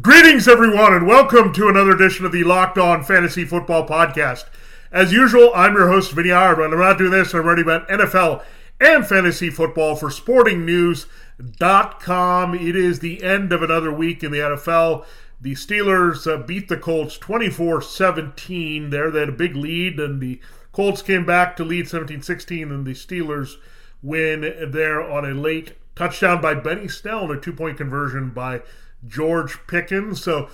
Greetings, 0.00 0.46
everyone, 0.46 0.94
and 0.94 1.04
welcome 1.04 1.52
to 1.52 1.68
another 1.68 1.90
edition 1.90 2.24
of 2.24 2.30
the 2.30 2.44
Locked 2.44 2.78
On 2.78 3.02
Fantasy 3.02 3.44
Football 3.44 3.88
Podcast. 3.88 4.44
As 4.92 5.12
usual, 5.12 5.50
I'm 5.52 5.74
your 5.74 5.88
host, 5.88 6.12
Vinnie 6.12 6.30
Ireland. 6.30 6.72
I'm 6.72 6.78
not 6.78 6.96
doing 6.96 7.10
this, 7.10 7.34
I'm 7.34 7.44
writing 7.44 7.64
about 7.64 7.88
NFL 7.88 8.44
and 8.80 9.04
fantasy 9.04 9.50
football 9.50 9.96
for 9.96 10.08
sportingnews.com. 10.08 12.54
It 12.54 12.76
is 12.76 13.00
the 13.00 13.24
end 13.24 13.52
of 13.52 13.64
another 13.64 13.92
week 13.92 14.22
in 14.22 14.30
the 14.30 14.38
NFL. 14.38 15.04
The 15.40 15.54
Steelers 15.54 16.32
uh, 16.32 16.36
beat 16.44 16.68
the 16.68 16.76
Colts 16.76 17.18
24 17.18 17.82
17 17.82 18.90
there. 18.90 19.10
They 19.10 19.18
had 19.20 19.30
a 19.30 19.32
big 19.32 19.56
lead, 19.56 19.98
and 19.98 20.20
the 20.20 20.40
Colts 20.70 21.02
came 21.02 21.26
back 21.26 21.56
to 21.56 21.64
lead 21.64 21.88
17 21.88 22.22
16, 22.22 22.70
and 22.70 22.86
the 22.86 22.94
Steelers 22.94 23.56
win 24.04 24.70
there 24.70 25.02
on 25.02 25.24
a 25.24 25.34
late 25.34 25.72
touchdown 25.96 26.40
by 26.40 26.54
Benny 26.54 26.86
Snell 26.86 27.24
and 27.24 27.32
a 27.32 27.40
two 27.40 27.52
point 27.52 27.76
conversion 27.76 28.30
by 28.30 28.62
George 29.06 29.58
Pickens. 29.66 30.22
So 30.22 30.48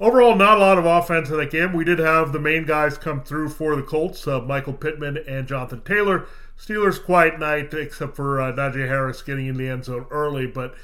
overall, 0.00 0.34
not 0.34 0.58
a 0.58 0.60
lot 0.60 0.78
of 0.78 0.86
offense 0.86 1.30
in 1.30 1.36
that 1.36 1.50
game. 1.50 1.72
We 1.72 1.84
did 1.84 1.98
have 1.98 2.32
the 2.32 2.40
main 2.40 2.64
guys 2.64 2.98
come 2.98 3.22
through 3.22 3.50
for 3.50 3.76
the 3.76 3.82
Colts, 3.82 4.26
uh, 4.26 4.40
Michael 4.40 4.72
Pittman 4.72 5.18
and 5.28 5.46
Jonathan 5.46 5.82
Taylor. 5.82 6.26
Steelers 6.58 7.02
quiet 7.02 7.38
night, 7.38 7.74
except 7.74 8.14
for 8.14 8.40
uh, 8.40 8.52
Najee 8.52 8.86
Harris 8.86 9.22
getting 9.22 9.46
in 9.46 9.56
the 9.56 9.68
end 9.68 9.84
zone 9.84 10.06
early, 10.10 10.46
but 10.46 10.74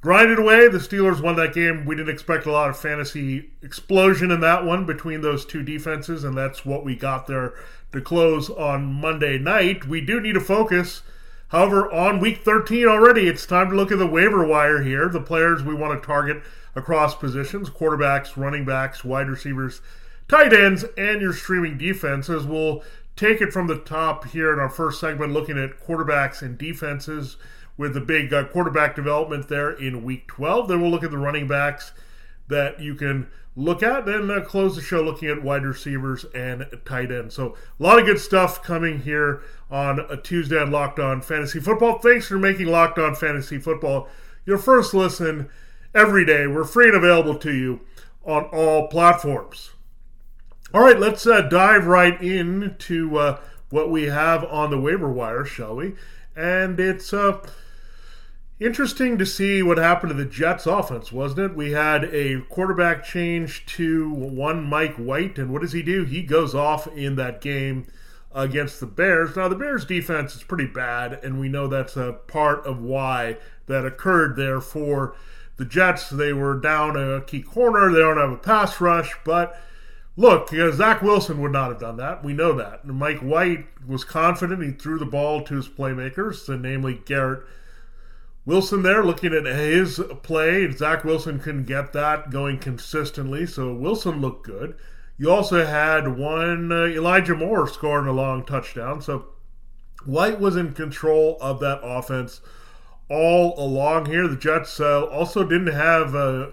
grinded 0.00 0.38
away. 0.38 0.68
The 0.68 0.78
Steelers 0.78 1.20
won 1.20 1.36
that 1.36 1.52
game. 1.52 1.84
We 1.84 1.94
didn't 1.94 2.12
expect 2.12 2.46
a 2.46 2.52
lot 2.52 2.70
of 2.70 2.78
fantasy 2.78 3.50
explosion 3.62 4.30
in 4.30 4.40
that 4.40 4.64
one 4.64 4.86
between 4.86 5.20
those 5.20 5.44
two 5.44 5.62
defenses, 5.62 6.24
and 6.24 6.36
that's 6.36 6.64
what 6.64 6.84
we 6.84 6.96
got 6.96 7.26
there 7.26 7.52
to 7.92 8.00
close 8.00 8.48
on 8.48 8.84
Monday 8.86 9.36
night. 9.38 9.86
We 9.86 10.00
do 10.00 10.20
need 10.20 10.34
to 10.34 10.40
focus. 10.40 11.02
However, 11.50 11.90
on 11.92 12.20
week 12.20 12.44
13 12.44 12.86
already, 12.86 13.26
it's 13.26 13.44
time 13.44 13.70
to 13.70 13.76
look 13.76 13.90
at 13.90 13.98
the 13.98 14.06
waiver 14.06 14.46
wire 14.46 14.82
here. 14.82 15.08
The 15.08 15.20
players 15.20 15.64
we 15.64 15.74
want 15.74 16.00
to 16.00 16.06
target 16.06 16.42
across 16.76 17.16
positions 17.16 17.68
quarterbacks, 17.68 18.36
running 18.36 18.64
backs, 18.64 19.04
wide 19.04 19.28
receivers, 19.28 19.80
tight 20.28 20.52
ends, 20.52 20.84
and 20.96 21.20
your 21.20 21.32
streaming 21.32 21.76
defenses. 21.76 22.46
We'll 22.46 22.84
take 23.16 23.40
it 23.40 23.52
from 23.52 23.66
the 23.66 23.78
top 23.78 24.26
here 24.28 24.52
in 24.52 24.60
our 24.60 24.68
first 24.68 25.00
segment, 25.00 25.32
looking 25.32 25.58
at 25.58 25.80
quarterbacks 25.80 26.40
and 26.40 26.56
defenses 26.56 27.36
with 27.76 27.94
the 27.94 28.00
big 28.00 28.32
uh, 28.32 28.44
quarterback 28.44 28.94
development 28.94 29.48
there 29.48 29.70
in 29.70 30.04
week 30.04 30.28
12. 30.28 30.68
Then 30.68 30.80
we'll 30.80 30.90
look 30.92 31.02
at 31.02 31.10
the 31.10 31.18
running 31.18 31.48
backs 31.48 31.90
that 32.50 32.80
you 32.80 32.94
can 32.94 33.28
look 33.56 33.82
at. 33.82 34.06
Then 34.06 34.30
uh, 34.30 34.40
close 34.40 34.76
the 34.76 34.82
show 34.82 35.02
looking 35.02 35.28
at 35.28 35.42
wide 35.42 35.64
receivers 35.64 36.24
and 36.34 36.66
tight 36.84 37.10
ends. 37.10 37.34
So 37.34 37.56
a 37.78 37.82
lot 37.82 37.98
of 37.98 38.06
good 38.06 38.20
stuff 38.20 38.62
coming 38.62 39.00
here 39.02 39.42
on 39.70 40.00
a 40.00 40.16
Tuesday 40.16 40.60
on 40.60 40.70
Locked 40.70 40.98
On 40.98 41.20
Fantasy 41.20 41.60
Football. 41.60 41.98
Thanks 41.98 42.26
for 42.26 42.38
making 42.38 42.66
Locked 42.66 42.98
On 42.98 43.14
Fantasy 43.14 43.58
Football 43.58 44.08
your 44.44 44.58
first 44.58 44.94
listen 44.94 45.48
every 45.94 46.24
day. 46.24 46.46
We're 46.46 46.64
free 46.64 46.88
and 46.88 46.96
available 46.96 47.36
to 47.36 47.52
you 47.52 47.80
on 48.24 48.44
all 48.44 48.88
platforms. 48.88 49.70
All 50.72 50.82
right, 50.82 50.98
let's 50.98 51.26
uh, 51.26 51.42
dive 51.42 51.86
right 51.86 52.20
into 52.22 53.16
uh, 53.16 53.40
what 53.70 53.90
we 53.90 54.04
have 54.04 54.44
on 54.44 54.70
the 54.70 54.80
waiver 54.80 55.10
wire, 55.10 55.44
shall 55.44 55.76
we? 55.76 55.94
And 56.36 56.78
it's 56.78 57.12
uh, 57.12 57.40
interesting 58.60 59.16
to 59.16 59.24
see 59.24 59.62
what 59.62 59.78
happened 59.78 60.10
to 60.10 60.14
the 60.14 60.26
Jets 60.26 60.66
offense, 60.66 61.10
wasn't 61.10 61.40
it? 61.40 61.56
We 61.56 61.72
had 61.72 62.04
a 62.04 62.42
quarterback 62.42 63.02
change 63.02 63.64
to 63.76 64.12
one 64.12 64.62
Mike 64.62 64.96
White, 64.96 65.38
and 65.38 65.50
what 65.50 65.62
does 65.62 65.72
he 65.72 65.82
do? 65.82 66.04
He 66.04 66.22
goes 66.22 66.54
off 66.54 66.86
in 66.88 67.16
that 67.16 67.40
game 67.40 67.86
against 68.32 68.78
the 68.78 68.86
Bears. 68.86 69.34
Now, 69.34 69.48
the 69.48 69.56
Bears 69.56 69.84
defense 69.84 70.36
is 70.36 70.42
pretty 70.42 70.66
bad, 70.66 71.14
and 71.24 71.40
we 71.40 71.48
know 71.48 71.66
that's 71.66 71.96
a 71.96 72.12
part 72.26 72.64
of 72.66 72.80
why 72.82 73.38
that 73.66 73.86
occurred 73.86 74.36
there 74.36 74.60
for 74.60 75.16
the 75.56 75.64
Jets. 75.64 76.10
They 76.10 76.32
were 76.32 76.60
down 76.60 76.96
a 76.96 77.22
key 77.22 77.42
corner, 77.42 77.90
they 77.90 77.98
don't 77.98 78.18
have 78.18 78.30
a 78.30 78.36
pass 78.36 78.80
rush, 78.80 79.16
but. 79.24 79.58
Look, 80.16 80.50
Zach 80.50 81.00
Wilson 81.00 81.40
would 81.40 81.52
not 81.52 81.70
have 81.70 81.80
done 81.80 81.96
that. 81.96 82.22
We 82.22 82.34
know 82.34 82.52
that. 82.54 82.84
Mike 82.84 83.20
White 83.20 83.68
was 83.86 84.04
confident. 84.04 84.62
He 84.62 84.72
threw 84.72 84.98
the 84.98 85.06
ball 85.06 85.42
to 85.44 85.54
his 85.54 85.68
playmakers, 85.68 86.46
namely 86.60 87.00
Garrett 87.06 87.44
Wilson 88.46 88.82
there 88.82 89.04
looking 89.04 89.34
at 89.34 89.44
his 89.44 90.02
play. 90.22 90.70
Zach 90.70 91.04
Wilson 91.04 91.38
couldn't 91.38 91.64
get 91.64 91.92
that 91.92 92.30
going 92.30 92.58
consistently, 92.58 93.46
so 93.46 93.74
Wilson 93.74 94.20
looked 94.20 94.46
good. 94.46 94.76
You 95.18 95.30
also 95.30 95.66
had 95.66 96.16
one 96.16 96.72
uh, 96.72 96.86
Elijah 96.86 97.34
Moore 97.34 97.68
scoring 97.68 98.08
a 98.08 98.12
long 98.12 98.44
touchdown, 98.44 99.02
so 99.02 99.26
White 100.06 100.40
was 100.40 100.56
in 100.56 100.72
control 100.72 101.36
of 101.40 101.60
that 101.60 101.80
offense 101.82 102.40
all 103.10 103.54
along 103.62 104.06
here. 104.06 104.26
The 104.26 104.36
Jets 104.36 104.80
uh, 104.80 105.04
also 105.04 105.44
didn't 105.44 105.74
have 105.74 106.14
uh, 106.14 106.46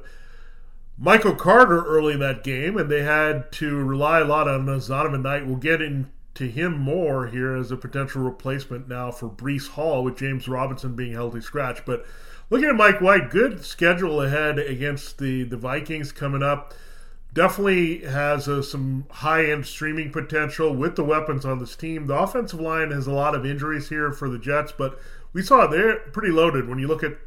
Michael 0.97 1.35
Carter 1.35 1.83
early 1.85 2.15
in 2.15 2.19
that 2.19 2.43
game, 2.43 2.75
and 2.75 2.91
they 2.91 3.03
had 3.03 3.51
to 3.53 3.75
rely 3.77 4.19
a 4.19 4.25
lot 4.25 4.49
on 4.49 4.65
Zonovan 4.65 5.21
Knight. 5.21 5.45
We'll 5.45 5.55
get 5.55 5.81
in 5.81 6.09
to 6.37 6.49
him 6.49 6.77
more 6.77 7.27
here 7.27 7.55
as 7.55 7.71
a 7.71 7.77
potential 7.77 8.21
replacement 8.21 8.87
now 8.87 9.09
for 9.09 9.27
Breece 9.27 9.69
Hall 9.69 10.03
with 10.03 10.17
James 10.17 10.47
Robinson 10.47 10.95
being 10.95 11.13
healthy 11.13 11.41
scratch. 11.41 11.83
But 11.83 12.05
looking 12.51 12.69
at 12.69 12.75
Mike 12.75 13.01
White, 13.01 13.31
good 13.31 13.65
schedule 13.65 14.21
ahead 14.21 14.59
against 14.59 15.17
the, 15.17 15.43
the 15.43 15.57
Vikings 15.57 16.11
coming 16.11 16.43
up. 16.43 16.75
Definitely 17.33 17.99
has 17.99 18.47
uh, 18.47 18.61
some 18.61 19.05
high 19.09 19.45
end 19.45 19.65
streaming 19.65 20.11
potential 20.11 20.75
with 20.75 20.95
the 20.95 21.03
weapons 21.03 21.43
on 21.43 21.57
this 21.57 21.75
team. 21.75 22.05
The 22.05 22.17
offensive 22.17 22.61
line 22.61 22.91
has 22.91 23.07
a 23.07 23.11
lot 23.11 23.35
of 23.35 23.45
injuries 23.45 23.89
here 23.89 24.11
for 24.11 24.29
the 24.29 24.39
Jets, 24.39 24.71
but 24.71 24.99
we 25.33 25.41
saw 25.41 25.65
they're 25.65 25.97
pretty 25.97 26.31
loaded 26.31 26.67
when 26.67 26.79
you 26.79 26.87
look 26.87 27.03
at 27.03 27.17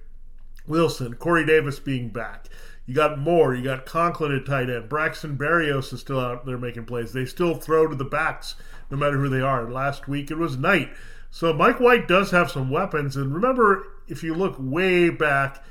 Wilson, 0.66 1.14
Corey 1.14 1.44
Davis 1.44 1.78
being 1.78 2.08
back. 2.08 2.46
You 2.86 2.94
got 2.94 3.18
Moore, 3.18 3.54
you 3.54 3.62
got 3.62 3.86
Conklin 3.86 4.34
at 4.34 4.46
tight 4.46 4.68
end. 4.68 4.88
Braxton 4.88 5.36
Berrios 5.36 5.92
is 5.92 6.00
still 6.00 6.18
out 6.18 6.44
there 6.44 6.58
making 6.58 6.86
plays. 6.86 7.12
They 7.12 7.24
still 7.24 7.54
throw 7.54 7.86
to 7.86 7.94
the 7.94 8.04
backs 8.04 8.56
no 8.90 8.96
matter 8.96 9.18
who 9.18 9.28
they 9.28 9.40
are. 9.40 9.70
Last 9.70 10.08
week 10.08 10.30
it 10.30 10.38
was 10.38 10.56
Knight. 10.56 10.90
So 11.30 11.52
Mike 11.52 11.78
White 11.78 12.08
does 12.08 12.32
have 12.32 12.50
some 12.50 12.70
weapons. 12.70 13.16
And 13.16 13.32
remember, 13.32 13.84
if 14.08 14.22
you 14.22 14.34
look 14.34 14.56
way 14.58 15.08
back 15.08 15.62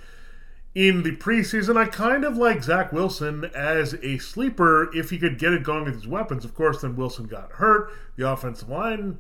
in 0.74 1.04
the 1.04 1.16
preseason, 1.16 1.76
I 1.76 1.86
kind 1.86 2.24
of 2.24 2.38
like 2.38 2.64
Zach 2.64 2.94
Wilson 2.94 3.52
as 3.54 3.96
a 3.96 4.18
sleeper 4.20 4.90
if 4.96 5.10
he 5.10 5.18
could 5.18 5.38
get 5.38 5.52
it 5.52 5.64
going 5.64 5.84
with 5.84 5.96
his 5.96 6.08
weapons. 6.08 6.46
Of 6.46 6.56
course, 6.56 6.82
then 6.82 6.96
Wilson 6.96 7.26
got 7.26 7.52
hurt. 7.54 7.92
The 8.16 8.32
offensive 8.32 8.70
line 8.70 9.20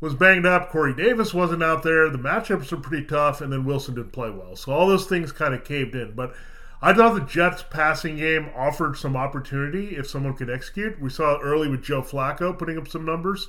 was 0.00 0.14
banged 0.14 0.46
up. 0.46 0.70
Corey 0.70 0.94
Davis 0.94 1.34
wasn't 1.34 1.62
out 1.62 1.82
there. 1.82 2.08
The 2.08 2.18
matchups 2.18 2.72
are 2.72 2.76
pretty 2.76 3.06
tough. 3.06 3.40
And 3.40 3.52
then 3.52 3.64
Wilson 3.64 3.94
didn't 3.94 4.12
play 4.12 4.30
well. 4.30 4.56
So 4.56 4.72
all 4.72 4.86
those 4.86 5.06
things 5.06 5.32
kind 5.32 5.54
of 5.54 5.64
caved 5.64 5.94
in. 5.94 6.12
But 6.12 6.34
I 6.80 6.92
thought 6.92 7.14
the 7.14 7.20
Jets' 7.20 7.64
passing 7.68 8.16
game 8.16 8.50
offered 8.54 8.96
some 8.96 9.16
opportunity 9.16 9.96
if 9.96 10.08
someone 10.08 10.34
could 10.34 10.50
execute. 10.50 11.00
We 11.00 11.10
saw 11.10 11.34
it 11.34 11.40
early 11.42 11.68
with 11.68 11.82
Joe 11.82 12.02
Flacco 12.02 12.56
putting 12.56 12.78
up 12.78 12.86
some 12.86 13.04
numbers 13.04 13.48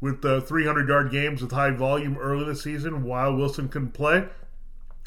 with 0.00 0.22
uh, 0.24 0.36
the 0.36 0.40
300 0.42 0.88
yard 0.88 1.10
games 1.10 1.40
with 1.40 1.52
high 1.52 1.70
volume 1.70 2.18
early 2.18 2.42
in 2.42 2.48
the 2.48 2.56
season 2.56 3.02
while 3.02 3.34
Wilson 3.34 3.68
couldn't 3.68 3.92
play. 3.92 4.28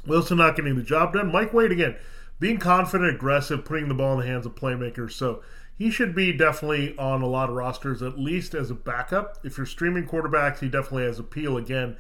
Wilson 0.08 0.38
not 0.38 0.56
getting 0.56 0.76
the 0.76 0.84
job 0.84 1.14
done. 1.14 1.32
Mike 1.32 1.54
White 1.54 1.72
again, 1.72 1.96
being 2.40 2.58
confident, 2.58 3.14
aggressive, 3.14 3.66
putting 3.66 3.88
the 3.88 3.94
ball 3.94 4.14
in 4.14 4.26
the 4.26 4.32
hands 4.32 4.48
of 4.48 4.56
playmakers. 4.56 5.12
So 5.12 5.44
he 5.80 5.90
should 5.90 6.14
be 6.14 6.32
definitely 6.32 6.96
on 7.00 7.24
a 7.24 7.28
lot 7.28 7.50
of 7.50 7.56
rosters, 7.56 8.04
at 8.04 8.20
least 8.20 8.54
as 8.54 8.70
a 8.70 8.76
backup. 8.76 9.40
If 9.44 9.58
you're 9.58 9.66
streaming 9.66 10.06
quarterbacks, 10.06 10.60
he 10.60 10.70
definitely 10.70 11.06
has 11.06 11.18
appeal 11.18 11.58
again 11.58 11.98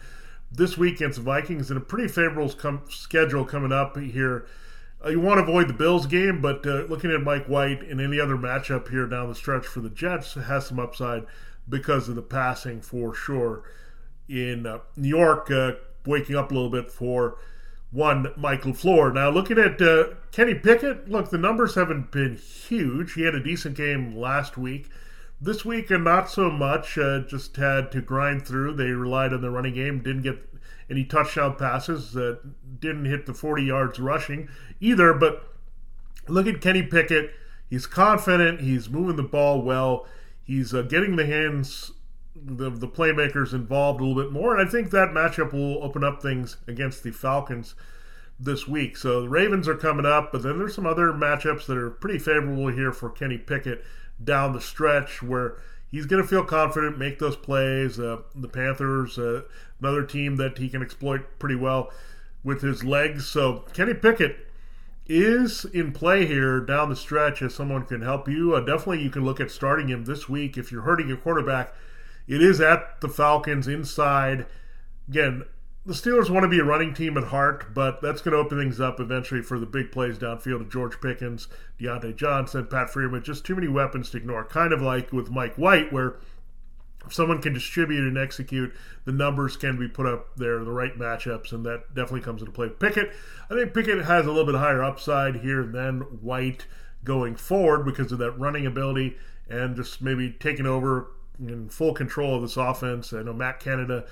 this 0.51 0.77
week 0.77 0.97
against 0.97 1.17
the 1.17 1.23
Vikings 1.23 1.71
and 1.71 1.77
a 1.77 1.83
pretty 1.83 2.07
favorable 2.07 2.49
com- 2.51 2.83
schedule 2.89 3.45
coming 3.45 3.71
up 3.71 3.97
here 3.97 4.45
uh, 5.03 5.09
you 5.09 5.19
want 5.19 5.37
to 5.37 5.43
avoid 5.43 5.69
the 5.69 5.73
Bills 5.73 6.05
game, 6.05 6.41
but 6.41 6.65
uh, 6.65 6.83
looking 6.89 7.11
at 7.11 7.21
Mike 7.21 7.45
White 7.45 7.83
and 7.83 8.01
any 8.01 8.19
other 8.19 8.35
matchup 8.35 8.89
here 8.89 9.05
down 9.05 9.29
the 9.29 9.35
stretch 9.35 9.65
for 9.65 9.79
the 9.79 9.89
Jets 9.89 10.33
has 10.33 10.67
some 10.67 10.79
upside 10.79 11.25
because 11.67 12.09
of 12.09 12.15
the 12.15 12.21
passing 12.21 12.81
for 12.81 13.13
sure. 13.13 13.63
In 14.27 14.65
uh, 14.65 14.79
New 14.95 15.09
York, 15.09 15.49
uh, 15.49 15.73
waking 16.05 16.35
up 16.35 16.51
a 16.51 16.53
little 16.53 16.69
bit 16.69 16.91
for 16.91 17.37
one 17.91 18.31
Michael 18.37 18.73
LaFleur. 18.73 19.13
Now, 19.13 19.29
looking 19.29 19.57
at 19.57 19.81
uh, 19.81 20.09
Kenny 20.31 20.55
Pickett, 20.55 21.09
look, 21.09 21.29
the 21.29 21.37
numbers 21.37 21.75
haven't 21.75 22.11
been 22.11 22.35
huge. 22.35 23.13
He 23.13 23.23
had 23.23 23.35
a 23.35 23.43
decent 23.43 23.75
game 23.75 24.15
last 24.15 24.57
week. 24.57 24.89
This 25.41 25.63
week, 25.63 25.89
and 25.89 26.03
not 26.03 26.29
so 26.29 26.51
much. 26.51 26.97
Uh, 26.97 27.19
just 27.19 27.55
had 27.55 27.91
to 27.93 28.01
grind 28.01 28.45
through. 28.45 28.73
They 28.73 28.91
relied 28.91 29.33
on 29.33 29.41
the 29.41 29.49
running 29.49 29.73
game, 29.73 30.03
didn't 30.03 30.23
get 30.23 30.37
any 30.89 31.05
touchdown 31.05 31.55
passes, 31.55 32.11
didn't 32.79 33.05
hit 33.05 33.25
the 33.25 33.33
40 33.33 33.63
yards 33.63 33.99
rushing 33.99 34.49
either. 34.81 35.13
But 35.13 35.43
look 36.27 36.47
at 36.47 36.61
Kenny 36.61 36.83
Pickett. 36.83 37.31
he's 37.69 37.85
confident. 37.85 38.61
He's 38.61 38.89
moving 38.89 39.15
the 39.15 39.23
ball 39.23 39.61
well. 39.61 40.07
He's 40.43 40.73
uh, 40.73 40.81
getting 40.81 41.15
the 41.15 41.25
hands 41.25 41.91
the 42.45 42.69
the 42.69 42.87
playmakers 42.87 43.53
involved 43.53 44.01
a 44.01 44.05
little 44.05 44.21
bit 44.21 44.31
more, 44.31 44.55
and 44.55 44.67
I 44.67 44.69
think 44.69 44.91
that 44.91 45.09
matchup 45.09 45.53
will 45.53 45.83
open 45.83 46.03
up 46.03 46.21
things 46.21 46.57
against 46.67 47.03
the 47.03 47.11
Falcons 47.11 47.75
this 48.39 48.67
week. 48.67 48.95
So 48.97 49.21
the 49.21 49.29
Ravens 49.29 49.67
are 49.67 49.75
coming 49.75 50.05
up, 50.05 50.31
but 50.31 50.43
then 50.43 50.57
there's 50.57 50.75
some 50.75 50.85
other 50.85 51.11
matchups 51.11 51.65
that 51.65 51.77
are 51.77 51.89
pretty 51.89 52.19
favorable 52.19 52.67
here 52.69 52.91
for 52.91 53.09
Kenny 53.09 53.37
Pickett 53.37 53.83
down 54.23 54.53
the 54.53 54.61
stretch 54.61 55.21
where 55.21 55.57
he's 55.89 56.05
going 56.05 56.21
to 56.21 56.27
feel 56.27 56.43
confident, 56.43 56.97
make 56.97 57.19
those 57.19 57.35
plays. 57.35 57.99
Uh, 57.99 58.21
the 58.35 58.47
Panthers, 58.47 59.17
uh, 59.17 59.41
another 59.79 60.03
team 60.03 60.37
that 60.37 60.57
he 60.57 60.69
can 60.69 60.81
exploit 60.81 61.39
pretty 61.39 61.55
well 61.55 61.91
with 62.43 62.61
his 62.61 62.83
legs. 62.83 63.27
So 63.27 63.65
Kenny 63.73 63.93
Pickett 63.93 64.37
is 65.07 65.65
in 65.65 65.91
play 65.91 66.25
here 66.25 66.59
down 66.59 66.89
the 66.89 66.95
stretch 66.95 67.41
as 67.41 67.53
someone 67.55 67.83
can 67.83 68.01
help 68.01 68.29
you. 68.29 68.55
Uh, 68.55 68.59
definitely, 68.59 69.01
you 69.01 69.09
can 69.09 69.25
look 69.25 69.39
at 69.39 69.51
starting 69.51 69.87
him 69.89 70.05
this 70.05 70.29
week 70.29 70.57
if 70.57 70.71
you're 70.71 70.83
hurting 70.83 71.07
your 71.07 71.17
quarterback. 71.17 71.73
It 72.29 72.43
is 72.43 72.61
at 72.61 73.01
the 73.01 73.09
Falcons 73.09 73.67
inside. 73.67 74.45
Again, 75.09 75.45
the 75.83 75.95
Steelers 75.95 76.29
want 76.29 76.43
to 76.43 76.47
be 76.47 76.59
a 76.59 76.63
running 76.63 76.93
team 76.93 77.17
at 77.17 77.25
heart, 77.25 77.73
but 77.73 78.03
that's 78.03 78.21
going 78.21 78.33
to 78.33 78.37
open 78.37 78.59
things 78.59 78.79
up 78.79 78.99
eventually 78.99 79.41
for 79.41 79.57
the 79.57 79.65
big 79.65 79.91
plays 79.91 80.19
downfield 80.19 80.61
of 80.61 80.71
George 80.71 81.01
Pickens, 81.01 81.47
Diontae 81.79 82.15
Johnson, 82.15 82.67
Pat 82.67 82.89
Freiermuth. 82.89 83.23
Just 83.23 83.45
too 83.45 83.55
many 83.55 83.67
weapons 83.67 84.11
to 84.11 84.17
ignore. 84.17 84.45
Kind 84.45 84.73
of 84.73 84.81
like 84.81 85.11
with 85.11 85.31
Mike 85.31 85.55
White, 85.55 85.91
where 85.91 86.19
if 87.03 87.15
someone 87.15 87.41
can 87.41 87.53
distribute 87.53 88.07
and 88.07 88.19
execute, 88.19 88.75
the 89.05 89.11
numbers 89.11 89.57
can 89.57 89.79
be 89.79 89.87
put 89.87 90.05
up 90.05 90.35
there, 90.35 90.63
the 90.63 90.71
right 90.71 90.95
matchups, 90.99 91.51
and 91.51 91.65
that 91.65 91.95
definitely 91.95 92.21
comes 92.21 92.43
into 92.43 92.51
play. 92.51 92.69
Pickett, 92.69 93.11
I 93.49 93.55
think 93.55 93.73
Pickett 93.73 94.05
has 94.05 94.27
a 94.27 94.31
little 94.31 94.45
bit 94.45 94.59
higher 94.59 94.83
upside 94.83 95.37
here 95.37 95.63
than 95.63 96.01
White 96.01 96.67
going 97.03 97.35
forward 97.35 97.85
because 97.85 98.11
of 98.11 98.19
that 98.19 98.37
running 98.37 98.67
ability 98.67 99.17
and 99.49 99.75
just 99.75 99.99
maybe 99.99 100.29
taking 100.29 100.67
over 100.67 101.07
in 101.39 101.69
full 101.69 101.93
control 101.93 102.35
of 102.35 102.41
this 102.41 102.57
offense. 102.57 103.13
I 103.13 103.23
know 103.23 103.33
Matt 103.33 103.59
Canada 103.59 104.05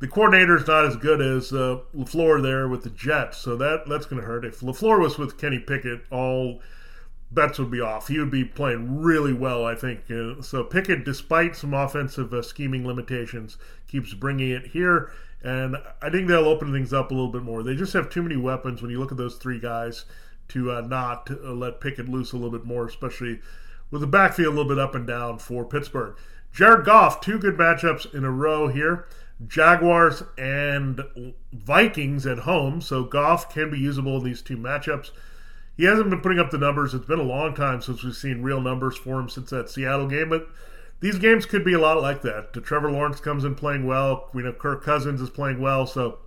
the 0.00 0.08
coordinator 0.08 0.56
is 0.56 0.66
not 0.66 0.84
as 0.84 0.96
good 0.96 1.20
as 1.20 1.52
uh, 1.52 1.78
Lafleur 1.96 2.42
there 2.42 2.68
with 2.68 2.82
the 2.82 2.90
Jets, 2.90 3.38
so 3.38 3.56
that 3.56 3.84
that's 3.88 4.06
going 4.06 4.20
to 4.20 4.26
hurt. 4.26 4.44
If 4.44 4.60
Lafleur 4.60 5.00
was 5.00 5.18
with 5.18 5.38
Kenny 5.38 5.58
Pickett, 5.58 6.02
all 6.10 6.60
bets 7.30 7.58
would 7.58 7.70
be 7.70 7.80
off. 7.80 8.08
He 8.08 8.18
would 8.18 8.30
be 8.30 8.44
playing 8.44 9.00
really 9.00 9.32
well, 9.32 9.64
I 9.64 9.74
think. 9.74 10.10
Uh, 10.10 10.42
so 10.42 10.64
Pickett, 10.64 11.04
despite 11.04 11.56
some 11.56 11.74
offensive 11.74 12.34
uh, 12.34 12.42
scheming 12.42 12.86
limitations, 12.86 13.56
keeps 13.88 14.14
bringing 14.14 14.50
it 14.50 14.68
here, 14.68 15.12
and 15.42 15.76
I 16.02 16.10
think 16.10 16.28
they'll 16.28 16.48
open 16.48 16.72
things 16.72 16.92
up 16.92 17.10
a 17.10 17.14
little 17.14 17.32
bit 17.32 17.42
more. 17.42 17.62
They 17.62 17.76
just 17.76 17.92
have 17.92 18.10
too 18.10 18.22
many 18.22 18.36
weapons 18.36 18.82
when 18.82 18.90
you 18.90 18.98
look 18.98 19.12
at 19.12 19.18
those 19.18 19.36
three 19.36 19.60
guys 19.60 20.04
to 20.48 20.72
uh, 20.72 20.80
not 20.82 21.30
uh, 21.30 21.52
let 21.52 21.80
Pickett 21.80 22.08
loose 22.08 22.32
a 22.32 22.36
little 22.36 22.50
bit 22.50 22.66
more, 22.66 22.86
especially 22.86 23.40
with 23.90 24.00
the 24.00 24.06
backfield 24.06 24.48
a 24.48 24.56
little 24.56 24.68
bit 24.68 24.78
up 24.78 24.94
and 24.94 25.06
down 25.06 25.38
for 25.38 25.64
Pittsburgh. 25.64 26.16
Jared 26.54 26.84
Goff, 26.84 27.20
two 27.20 27.36
good 27.36 27.56
matchups 27.56 28.14
in 28.14 28.22
a 28.22 28.30
row 28.30 28.68
here. 28.68 29.06
Jaguars 29.44 30.22
and 30.38 31.02
Vikings 31.52 32.26
at 32.26 32.38
home, 32.38 32.80
so 32.80 33.02
Goff 33.02 33.52
can 33.52 33.70
be 33.70 33.78
usable 33.78 34.18
in 34.18 34.24
these 34.24 34.40
two 34.40 34.56
matchups. 34.56 35.10
He 35.76 35.84
hasn't 35.84 36.10
been 36.10 36.20
putting 36.20 36.38
up 36.38 36.52
the 36.52 36.58
numbers. 36.58 36.94
It's 36.94 37.06
been 37.06 37.18
a 37.18 37.24
long 37.24 37.56
time 37.56 37.82
since 37.82 38.04
we've 38.04 38.14
seen 38.14 38.42
real 38.42 38.60
numbers 38.60 38.96
for 38.96 39.18
him 39.18 39.28
since 39.28 39.50
that 39.50 39.68
Seattle 39.68 40.06
game, 40.06 40.28
but 40.28 40.46
these 41.00 41.18
games 41.18 41.44
could 41.44 41.64
be 41.64 41.72
a 41.72 41.80
lot 41.80 42.00
like 42.00 42.22
that. 42.22 42.52
Trevor 42.52 42.92
Lawrence 42.92 43.20
comes 43.20 43.44
in 43.44 43.56
playing 43.56 43.84
well. 43.84 44.30
We 44.32 44.44
know 44.44 44.52
Kirk 44.52 44.84
Cousins 44.84 45.20
is 45.20 45.30
playing 45.30 45.60
well, 45.60 45.88
so 45.88 46.20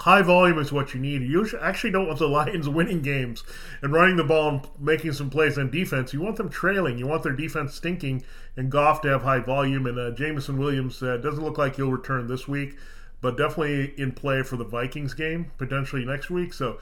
High 0.00 0.22
volume 0.22 0.58
is 0.58 0.72
what 0.72 0.92
you 0.92 1.00
need. 1.00 1.22
You 1.22 1.48
actually 1.60 1.90
don't 1.90 2.06
want 2.06 2.18
the 2.18 2.28
Lions 2.28 2.68
winning 2.68 3.00
games 3.00 3.42
and 3.80 3.92
running 3.92 4.16
the 4.16 4.24
ball 4.24 4.48
and 4.48 4.66
making 4.78 5.12
some 5.12 5.30
plays 5.30 5.56
on 5.56 5.70
defense. 5.70 6.12
You 6.12 6.20
want 6.20 6.36
them 6.36 6.50
trailing. 6.50 6.98
You 6.98 7.06
want 7.06 7.22
their 7.22 7.32
defense 7.32 7.74
stinking 7.74 8.22
and 8.56 8.70
Goff 8.70 9.00
to 9.02 9.08
have 9.08 9.22
high 9.22 9.38
volume. 9.38 9.86
And 9.86 9.98
uh, 9.98 10.10
Jameson 10.10 10.58
Williams 10.58 11.02
uh, 11.02 11.16
doesn't 11.18 11.42
look 11.42 11.58
like 11.58 11.76
he'll 11.76 11.90
return 11.90 12.26
this 12.26 12.46
week, 12.46 12.76
but 13.20 13.38
definitely 13.38 13.94
in 13.96 14.12
play 14.12 14.42
for 14.42 14.56
the 14.56 14.64
Vikings 14.64 15.14
game 15.14 15.50
potentially 15.58 16.04
next 16.04 16.28
week. 16.28 16.52
So 16.52 16.78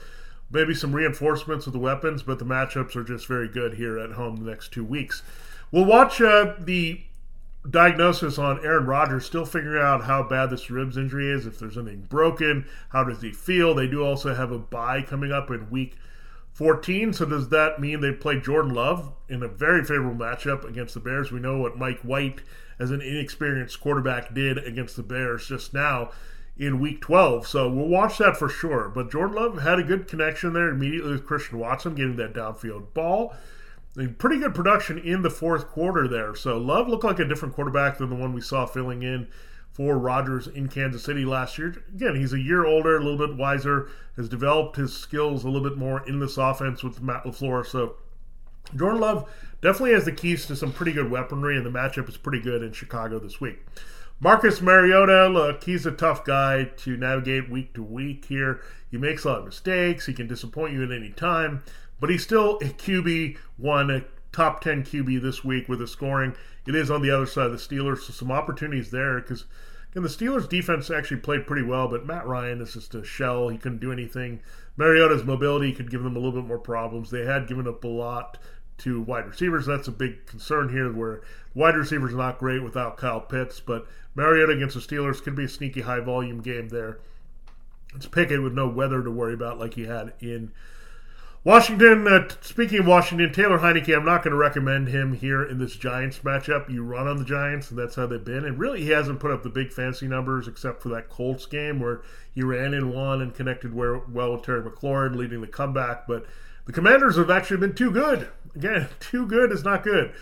maybe 0.51 0.73
some 0.73 0.93
reinforcements 0.93 1.65
with 1.65 1.73
the 1.73 1.79
weapons, 1.79 2.23
but 2.23 2.39
the 2.39 2.45
matchups 2.45 2.95
are 2.95 3.03
just 3.03 3.27
very 3.27 3.47
good 3.47 3.75
here 3.75 3.97
at 3.99 4.11
home 4.11 4.37
the 4.37 4.49
next 4.49 4.73
two 4.73 4.83
weeks. 4.83 5.23
We'll 5.71 5.85
watch 5.85 6.21
uh, 6.21 6.55
the 6.59 7.01
diagnosis 7.69 8.37
on 8.37 8.63
Aaron 8.63 8.85
Rodgers, 8.85 9.25
still 9.25 9.45
figuring 9.45 9.81
out 9.81 10.03
how 10.03 10.23
bad 10.23 10.49
this 10.49 10.69
ribs 10.69 10.97
injury 10.97 11.29
is, 11.29 11.45
if 11.45 11.59
there's 11.59 11.77
anything 11.77 12.01
broken, 12.01 12.65
how 12.89 13.03
does 13.03 13.21
he 13.21 13.31
feel? 13.31 13.73
They 13.73 13.87
do 13.87 14.03
also 14.03 14.35
have 14.35 14.51
a 14.51 14.59
bye 14.59 15.01
coming 15.01 15.31
up 15.31 15.49
in 15.49 15.69
week 15.69 15.95
14. 16.53 17.13
So 17.13 17.25
does 17.25 17.49
that 17.49 17.79
mean 17.79 18.01
they 18.01 18.11
play 18.11 18.39
Jordan 18.39 18.73
Love 18.73 19.13
in 19.29 19.43
a 19.43 19.47
very 19.47 19.83
favorable 19.83 20.15
matchup 20.15 20.67
against 20.67 20.93
the 20.93 20.99
Bears? 20.99 21.31
We 21.31 21.39
know 21.39 21.57
what 21.57 21.77
Mike 21.77 22.01
White, 22.01 22.41
as 22.79 22.91
an 22.91 23.01
inexperienced 23.01 23.79
quarterback, 23.79 24.33
did 24.33 24.57
against 24.57 24.95
the 24.95 25.03
Bears 25.03 25.47
just 25.47 25.73
now 25.73 26.11
in 26.57 26.79
week 26.79 27.01
12. 27.01 27.47
So 27.47 27.69
we'll 27.69 27.87
watch 27.87 28.17
that 28.19 28.37
for 28.37 28.49
sure. 28.49 28.89
But 28.89 29.09
Jordan 29.09 29.35
Love 29.35 29.61
had 29.61 29.79
a 29.79 29.83
good 29.83 30.07
connection 30.07 30.53
there 30.53 30.69
immediately 30.69 31.13
with 31.13 31.25
Christian 31.25 31.59
Watson 31.59 31.95
getting 31.95 32.17
that 32.17 32.33
downfield 32.33 32.93
ball 32.93 33.35
pretty 34.17 34.39
good 34.39 34.55
production 34.55 34.97
in 34.97 35.21
the 35.21 35.29
fourth 35.29 35.67
quarter 35.67 36.07
there. 36.07 36.35
So 36.35 36.57
Love 36.57 36.87
looked 36.87 37.03
like 37.03 37.19
a 37.19 37.25
different 37.25 37.53
quarterback 37.53 37.97
than 37.97 38.09
the 38.09 38.15
one 38.15 38.33
we 38.33 38.41
saw 38.41 38.65
filling 38.65 39.03
in 39.03 39.27
for 39.71 39.97
Rodgers 39.97 40.47
in 40.47 40.67
Kansas 40.67 41.03
City 41.03 41.25
last 41.25 41.57
year. 41.57 41.83
Again, 41.93 42.15
he's 42.15 42.33
a 42.33 42.39
year 42.39 42.65
older, 42.65 42.97
a 42.97 43.03
little 43.03 43.27
bit 43.27 43.37
wiser, 43.37 43.89
has 44.15 44.29
developed 44.29 44.75
his 44.75 44.95
skills 44.95 45.43
a 45.43 45.49
little 45.49 45.67
bit 45.67 45.77
more 45.77 46.07
in 46.07 46.19
this 46.19 46.37
offense 46.37 46.83
with 46.83 47.01
Matt 47.01 47.23
LaFleur. 47.23 47.65
So 47.65 47.95
Jordan 48.75 49.01
Love 49.01 49.29
definitely 49.61 49.93
has 49.93 50.05
the 50.05 50.11
keys 50.11 50.45
to 50.47 50.55
some 50.55 50.71
pretty 50.71 50.93
good 50.93 51.09
weaponry, 51.09 51.57
and 51.57 51.65
the 51.65 51.71
matchup 51.71 52.07
is 52.07 52.17
pretty 52.17 52.39
good 52.39 52.61
in 52.61 52.71
Chicago 52.71 53.19
this 53.19 53.41
week. 53.41 53.65
Marcus 54.19 54.61
Mariota, 54.61 55.27
look, 55.27 55.63
he's 55.63 55.85
a 55.85 55.91
tough 55.91 56.23
guy 56.23 56.65
to 56.77 56.95
navigate 56.95 57.49
week 57.49 57.73
to 57.73 57.83
week 57.83 58.25
here. 58.25 58.61
He 58.89 58.97
makes 58.97 59.25
a 59.25 59.29
lot 59.29 59.39
of 59.39 59.45
mistakes. 59.45 60.05
He 60.05 60.13
can 60.13 60.27
disappoint 60.27 60.73
you 60.73 60.83
at 60.83 60.91
any 60.91 61.09
time 61.09 61.63
but 61.99 62.09
he's 62.09 62.23
still 62.23 62.57
a 62.57 62.65
QB 62.65 63.37
one, 63.57 63.89
a 63.89 64.05
top 64.31 64.61
10 64.61 64.83
QB 64.83 65.21
this 65.21 65.43
week 65.43 65.69
with 65.69 65.79
the 65.79 65.87
scoring. 65.87 66.35
It 66.65 66.75
is 66.75 66.89
on 66.89 67.01
the 67.01 67.11
other 67.11 67.25
side 67.25 67.47
of 67.47 67.51
the 67.51 67.57
Steelers, 67.57 67.99
so 67.99 68.13
some 68.13 68.31
opportunities 68.31 68.91
there 68.91 69.19
because 69.19 69.45
again, 69.91 70.03
the 70.03 70.09
Steelers 70.09 70.49
defense 70.49 70.89
actually 70.89 71.17
played 71.17 71.45
pretty 71.45 71.63
well, 71.63 71.87
but 71.87 72.05
Matt 72.05 72.25
Ryan 72.25 72.61
is 72.61 72.73
just 72.73 72.95
a 72.95 73.03
shell. 73.03 73.49
He 73.49 73.57
couldn't 73.57 73.81
do 73.81 73.91
anything. 73.91 74.41
Mariota's 74.75 75.23
mobility 75.23 75.71
could 75.71 75.91
give 75.91 76.03
them 76.03 76.15
a 76.15 76.19
little 76.19 76.41
bit 76.41 76.47
more 76.47 76.59
problems. 76.59 77.11
They 77.11 77.25
had 77.25 77.47
given 77.47 77.67
up 77.67 77.83
a 77.83 77.87
lot 77.87 78.39
to 78.79 79.01
wide 79.01 79.27
receivers. 79.27 79.65
That's 79.65 79.87
a 79.87 79.91
big 79.91 80.25
concern 80.25 80.69
here 80.69 80.91
where 80.91 81.21
wide 81.53 81.75
receivers 81.75 82.13
are 82.13 82.17
not 82.17 82.39
great 82.39 82.63
without 82.63 82.97
Kyle 82.97 83.21
Pitts, 83.21 83.59
but 83.59 83.87
Mariota 84.15 84.53
against 84.53 84.75
the 84.75 84.81
Steelers 84.81 85.21
could 85.21 85.35
be 85.35 85.45
a 85.45 85.49
sneaky 85.49 85.81
high 85.81 85.99
volume 85.99 86.41
game 86.41 86.69
there. 86.69 86.99
It's 87.95 88.07
Pickett 88.07 88.41
with 88.41 88.53
no 88.53 88.67
weather 88.67 89.03
to 89.03 89.11
worry 89.11 89.35
about 89.35 89.59
like 89.59 89.75
he 89.75 89.85
had 89.85 90.13
in 90.19 90.51
Washington, 91.45 92.07
uh, 92.07 92.29
speaking 92.39 92.79
of 92.79 92.87
Washington, 92.87 93.33
Taylor 93.33 93.59
Heinicke, 93.59 93.93
I'm 93.93 94.05
not 94.05 94.23
going 94.23 94.31
to 94.31 94.37
recommend 94.37 94.87
him 94.87 95.11
here 95.13 95.43
in 95.43 95.59
this 95.59 95.75
Giants 95.75 96.19
matchup. 96.19 96.69
You 96.69 96.85
run 96.85 97.05
on 97.05 97.17
the 97.17 97.25
Giants, 97.25 97.69
and 97.69 97.77
that's 97.77 97.95
how 97.95 98.07
they've 98.07 98.23
been. 98.23 98.45
And 98.45 98.57
really, 98.57 98.81
he 98.81 98.91
hasn't 98.91 99.19
put 99.19 99.31
up 99.31 99.43
the 99.43 99.49
big 99.49 99.73
fancy 99.73 100.07
numbers 100.07 100.47
except 100.47 100.81
for 100.81 100.87
that 100.89 101.09
Colts 101.09 101.45
game 101.45 101.81
where 101.81 102.01
he 102.33 102.43
ran 102.43 102.73
in 102.73 102.93
one 102.93 103.21
and 103.21 103.35
connected 103.35 103.73
well 103.73 104.01
with 104.07 104.43
Terry 104.43 104.61
McLaurin, 104.61 105.17
leading 105.17 105.41
the 105.41 105.47
comeback. 105.47 106.07
But 106.07 106.25
the 106.65 106.71
Commanders 106.71 107.17
have 107.17 107.29
actually 107.29 107.57
been 107.57 107.75
too 107.75 107.91
good. 107.91 108.29
Again, 108.55 108.87
too 109.01 109.27
good 109.27 109.51
is 109.51 109.65
not 109.65 109.83
good. 109.83 110.13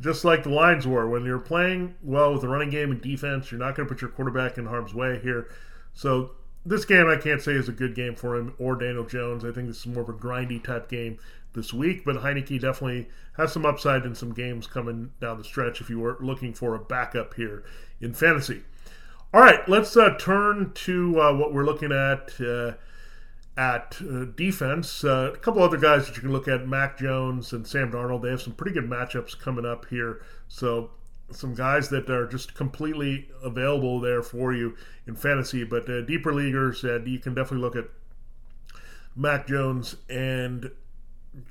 Just 0.00 0.24
like 0.24 0.44
the 0.44 0.50
Lions 0.50 0.86
were. 0.86 1.08
When 1.08 1.24
you're 1.24 1.40
playing 1.40 1.96
well 2.04 2.32
with 2.32 2.42
the 2.42 2.48
running 2.48 2.70
game 2.70 2.92
and 2.92 3.00
defense, 3.00 3.50
you're 3.50 3.58
not 3.58 3.74
going 3.74 3.88
to 3.88 3.92
put 3.92 4.00
your 4.00 4.10
quarterback 4.10 4.58
in 4.58 4.66
harm's 4.66 4.94
way 4.94 5.18
here. 5.18 5.48
So 5.92 6.36
this 6.64 6.84
game 6.84 7.08
I 7.08 7.16
can't 7.16 7.40
say 7.40 7.52
is 7.52 7.68
a 7.68 7.72
good 7.72 7.94
game 7.94 8.14
for 8.14 8.36
him 8.36 8.54
or 8.58 8.76
Daniel 8.76 9.04
Jones. 9.04 9.44
I 9.44 9.52
think 9.52 9.68
this 9.68 9.78
is 9.78 9.86
more 9.86 10.02
of 10.02 10.08
a 10.08 10.12
grindy 10.12 10.62
type 10.62 10.88
game 10.88 11.18
this 11.54 11.72
week, 11.72 12.04
but 12.04 12.16
Heinicke 12.16 12.60
definitely 12.60 13.08
has 13.36 13.52
some 13.52 13.64
upside 13.64 14.04
in 14.04 14.14
some 14.14 14.32
games 14.32 14.66
coming 14.66 15.12
down 15.20 15.38
the 15.38 15.44
stretch 15.44 15.80
if 15.80 15.88
you 15.88 15.98
were 15.98 16.18
looking 16.20 16.52
for 16.52 16.74
a 16.74 16.78
backup 16.78 17.34
here 17.34 17.64
in 18.00 18.14
fantasy. 18.14 18.62
All 19.32 19.40
right, 19.40 19.66
let's 19.68 19.96
uh, 19.96 20.16
turn 20.18 20.72
to 20.74 21.20
uh, 21.20 21.34
what 21.34 21.52
we're 21.52 21.64
looking 21.64 21.92
at 21.92 22.40
uh, 22.40 22.74
at 23.58 24.00
uh, 24.00 24.24
defense. 24.36 25.04
Uh, 25.04 25.32
a 25.34 25.36
couple 25.36 25.62
other 25.62 25.76
guys 25.76 26.06
that 26.06 26.16
you 26.16 26.22
can 26.22 26.32
look 26.32 26.48
at: 26.48 26.66
Mac 26.66 26.98
Jones 26.98 27.52
and 27.52 27.66
Sam 27.66 27.92
Darnold. 27.92 28.22
They 28.22 28.30
have 28.30 28.40
some 28.40 28.54
pretty 28.54 28.72
good 28.72 28.88
matchups 28.88 29.38
coming 29.38 29.66
up 29.66 29.86
here, 29.90 30.22
so 30.48 30.90
some 31.30 31.54
guys 31.54 31.88
that 31.90 32.08
are 32.10 32.26
just 32.26 32.54
completely 32.54 33.28
available 33.42 34.00
there 34.00 34.22
for 34.22 34.52
you 34.52 34.76
in 35.06 35.14
fantasy. 35.14 35.64
But 35.64 35.88
uh, 35.88 36.02
deeper 36.02 36.32
leaguers, 36.32 36.84
uh, 36.84 37.00
you 37.00 37.18
can 37.18 37.34
definitely 37.34 37.62
look 37.62 37.76
at 37.76 37.88
Mac 39.14 39.46
Jones 39.46 39.96
and 40.08 40.70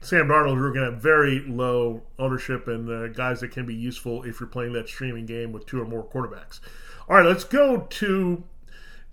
Sam 0.02 0.28
Darnold, 0.28 0.58
who 0.58 0.64
are 0.64 0.72
going 0.72 0.86
to 0.86 0.92
have 0.92 1.02
very 1.02 1.40
low 1.42 2.02
ownership 2.18 2.68
and 2.68 2.90
uh, 2.90 3.08
guys 3.10 3.40
that 3.42 3.52
can 3.52 3.66
be 3.66 3.76
useful 3.76 4.24
if 4.24 4.40
you're 4.40 4.48
playing 4.50 4.74
that 4.74 4.90
streaming 4.90 5.26
game 5.26 5.52
with 5.52 5.66
two 5.66 5.82
or 5.82 5.86
more 5.86 6.04
quarterbacks. 6.04 6.60
All 7.08 7.18
right, 7.18 7.26
let's 7.26 7.44
go 7.44 7.82
to 7.90 8.44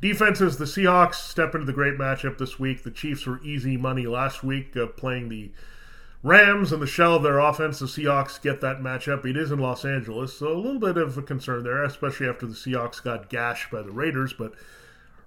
defenses. 0.01 0.59
The 0.59 0.65
Seahawks 0.65 1.15
step 1.15 1.55
into 1.55 1.67
the 1.67 1.73
great 1.73 1.99
matchup 1.99 2.39
this 2.39 2.59
week. 2.59 2.83
The 2.83 2.91
Chiefs 2.91 3.27
were 3.27 3.43
easy 3.43 3.77
money 3.77 4.07
last 4.07 4.43
week, 4.43 4.77
uh, 4.77 4.87
playing 4.87 5.29
the 5.29 5.53
Rams 6.25 6.73
and 6.73 6.81
the 6.81 6.87
shell 6.87 7.17
of 7.17 7.23
their 7.23 7.39
offense, 7.39 7.81
the 7.81 7.85
Seahawks 7.85 8.41
get 8.41 8.63
that 8.63 8.81
matchup. 8.81 9.27
It 9.27 9.37
is 9.37 9.53
in 9.53 9.59
Los 9.59 9.85
Angeles, 9.85 10.35
so 10.35 10.51
a 10.51 10.57
little 10.57 10.81
bit 10.81 10.97
of 10.97 11.19
a 11.19 11.23
concern 11.23 11.65
there, 11.65 11.85
especially 11.85 12.27
after 12.27 12.47
the 12.47 12.55
Seahawks 12.55 13.05
got 13.05 13.29
gashed 13.29 13.71
by 13.71 13.83
the 13.83 13.91
Raiders. 13.91 14.33
But 14.33 14.55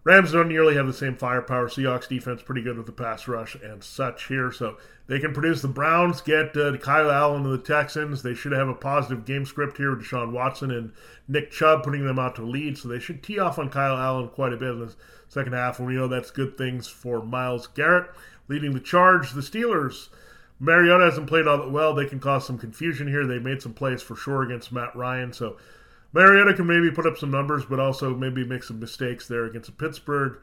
Rams 0.04 0.32
don't 0.32 0.48
nearly 0.48 0.74
have 0.74 0.88
the 0.88 0.94
same 0.94 1.16
firepower. 1.16 1.68
Seahawks 1.68 2.08
defense 2.08 2.42
pretty 2.42 2.64
good 2.64 2.78
with 2.78 2.88
the 2.88 2.92
pass 2.92 3.28
rush 3.28 3.54
and 3.54 3.84
such 3.84 4.28
here, 4.28 4.52
so 4.52 4.78
they 5.06 5.20
can 5.20 5.34
produce. 5.34 5.62
The 5.62 5.68
Browns 5.68 6.22
get 6.22 6.58
uh, 6.58 6.76
Kyle 6.78 7.12
Allen 7.12 7.46
and 7.46 7.54
the 7.54 7.60
Texans. 7.60 8.24
They 8.24 8.34
should 8.34 8.54
have 8.54 8.68
a 8.68 8.74
positive 8.74 9.24
game 9.24 9.46
script 9.46 9.78
here 9.78 9.96
with 9.96 10.04
Deshaun 10.04 10.32
Watson 10.32 10.72
and 10.72 10.94
Nick 11.28 11.52
Chubb 11.52 11.84
putting 11.84 12.08
them 12.08 12.18
out 12.18 12.36
to 12.38 12.42
lead, 12.42 12.76
so 12.76 12.88
they 12.88 12.98
should 12.98 13.22
tee 13.22 13.38
off 13.38 13.60
on 13.60 13.70
Kyle 13.70 13.98
Allen 13.98 14.30
quite 14.30 14.52
a 14.52 14.58
bit 14.58 14.72
in 14.72 14.80
the 14.80 14.96
second 15.30 15.54
half. 15.54 15.78
And 15.78 15.88
we 15.88 15.94
know 15.94 16.08
that's 16.08 16.32
good 16.32 16.58
things 16.58 16.88
for 16.88 17.22
Myles 17.22 17.68
Garrett 17.68 18.10
leading 18.48 18.74
the 18.74 18.80
charge. 18.80 19.34
The 19.34 19.42
Steelers 19.42 20.08
Mariota 20.60 21.06
hasn't 21.06 21.28
played 21.28 21.48
all 21.48 21.58
that 21.58 21.72
well. 21.72 21.94
They 21.94 22.06
can 22.06 22.20
cause 22.20 22.46
some 22.48 22.58
confusion 22.58 23.08
here. 23.08 23.28
They 23.28 23.40
made 23.40 23.62
some 23.62 23.74
plays 23.74 24.02
for 24.02 24.16
sure 24.16 24.44
against 24.44 24.72
Matt 24.72 24.96
Ryan. 24.96 25.32
So 25.34 25.58
Mariota 26.14 26.54
can 26.54 26.66
maybe 26.66 26.92
put 26.92 27.06
up 27.06 27.18
some 27.18 27.32
numbers, 27.32 27.66
but 27.66 27.80
also 27.80 28.16
maybe 28.16 28.44
make 28.44 28.64
some 28.64 28.80
mistakes 28.80 29.28
there 29.28 29.46
against 29.46 29.68
the 29.68 29.86
Pittsburgh 29.86 30.40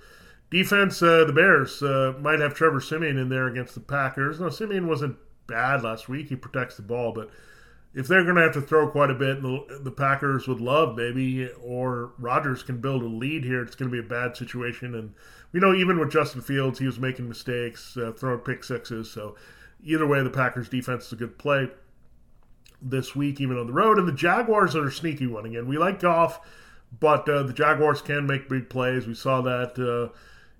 defense. 0.50 1.02
Uh, 1.02 1.24
the 1.24 1.32
Bears 1.32 1.82
uh, 1.82 2.14
might 2.20 2.40
have 2.40 2.54
Trevor 2.54 2.80
Siemian 2.80 3.18
in 3.18 3.28
there 3.28 3.48
against 3.48 3.74
the 3.74 3.80
Packers. 3.80 4.40
No, 4.40 4.50
Siemian 4.50 4.86
wasn't 4.86 5.16
bad 5.46 5.82
last 5.82 6.08
week. 6.08 6.28
He 6.28 6.36
protects 6.36 6.76
the 6.76 6.82
ball, 6.82 7.12
but 7.12 7.30
if 7.94 8.08
they're 8.08 8.24
going 8.24 8.36
to 8.36 8.42
have 8.42 8.52
to 8.54 8.60
throw 8.60 8.88
quite 8.88 9.10
a 9.10 9.14
bit, 9.14 9.40
the, 9.40 9.80
the 9.82 9.90
Packers 9.90 10.48
would 10.48 10.60
love 10.60 10.96
maybe, 10.96 11.48
or 11.62 12.12
Rodgers 12.18 12.62
can 12.62 12.80
build 12.80 13.02
a 13.02 13.06
lead 13.06 13.44
here. 13.44 13.62
It's 13.62 13.76
going 13.76 13.90
to 13.90 14.02
be 14.02 14.04
a 14.04 14.08
bad 14.08 14.36
situation, 14.36 14.94
and 14.94 15.14
we 15.52 15.60
know 15.60 15.74
even 15.74 15.98
with 15.98 16.10
Justin 16.10 16.40
Fields, 16.40 16.78
he 16.78 16.86
was 16.86 16.98
making 16.98 17.28
mistakes, 17.28 17.96
uh, 17.96 18.12
throwing 18.12 18.40
pick 18.40 18.64
sixes. 18.64 19.10
So 19.10 19.36
either 19.84 20.06
way, 20.06 20.22
the 20.22 20.30
Packers 20.30 20.68
defense 20.68 21.06
is 21.06 21.12
a 21.12 21.16
good 21.16 21.38
play 21.38 21.68
this 22.80 23.14
week, 23.14 23.40
even 23.40 23.56
on 23.56 23.66
the 23.66 23.72
road. 23.72 23.98
And 23.98 24.08
the 24.08 24.12
Jaguars 24.12 24.74
are 24.74 24.86
a 24.86 24.92
sneaky 24.92 25.26
one 25.26 25.46
again. 25.46 25.66
We 25.66 25.78
like 25.78 26.00
Goff, 26.00 26.40
but 26.98 27.28
uh, 27.28 27.42
the 27.44 27.52
Jaguars 27.52 28.02
can 28.02 28.26
make 28.26 28.48
big 28.48 28.68
plays. 28.68 29.06
We 29.06 29.14
saw 29.14 29.40
that 29.42 29.78
uh, 29.78 30.14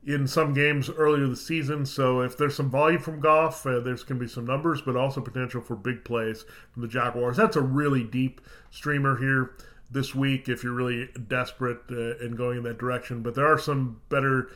in 0.07 0.27
some 0.27 0.53
games 0.53 0.91
earlier 0.91 1.27
this 1.27 1.47
season. 1.47 1.87
So 1.87 2.21
if 2.21 2.37
there's 2.37 2.57
some 2.57 2.71
volume 2.71 3.01
from 3.01 3.21
Goff, 3.21 3.67
uh, 3.67 3.81
there's 3.81 4.03
going 4.03 4.19
to 4.19 4.25
be 4.25 4.31
some 4.31 4.47
numbers, 4.47 4.83
but 4.83 4.97
also 4.97 5.21
potential 5.21 5.61
for 5.61 5.77
big 5.77 6.05
plays 6.05 6.45
from 6.73 6.83
the 6.83 6.89
Jaguars. 6.89 7.37
That's 7.37 7.57
a 7.57 7.63
really 7.63 8.05
deep 8.05 8.41
streamer 8.71 9.19
here 9.19 9.53
this 9.91 10.15
week 10.15 10.49
if 10.49 10.65
you're 10.65 10.73
really 10.73 11.09
desperate 11.29 11.81
uh, 11.91 12.17
and 12.25 12.37
going 12.37 12.59
in 12.59 12.65
that 12.65 12.79
direction. 12.79 13.23
But 13.23 13.35
there 13.35 13.47
are 13.47 13.59
some 13.59 14.01
better, 14.09 14.51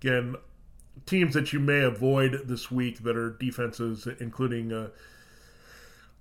again, 0.00 0.36
teams 1.06 1.34
that 1.34 1.52
you 1.52 1.60
may 1.60 1.82
avoid 1.82 2.42
this 2.46 2.70
week 2.70 3.02
that 3.02 3.16
are 3.16 3.30
defenses, 3.30 4.06
including 4.20 4.72
uh, 4.72 4.88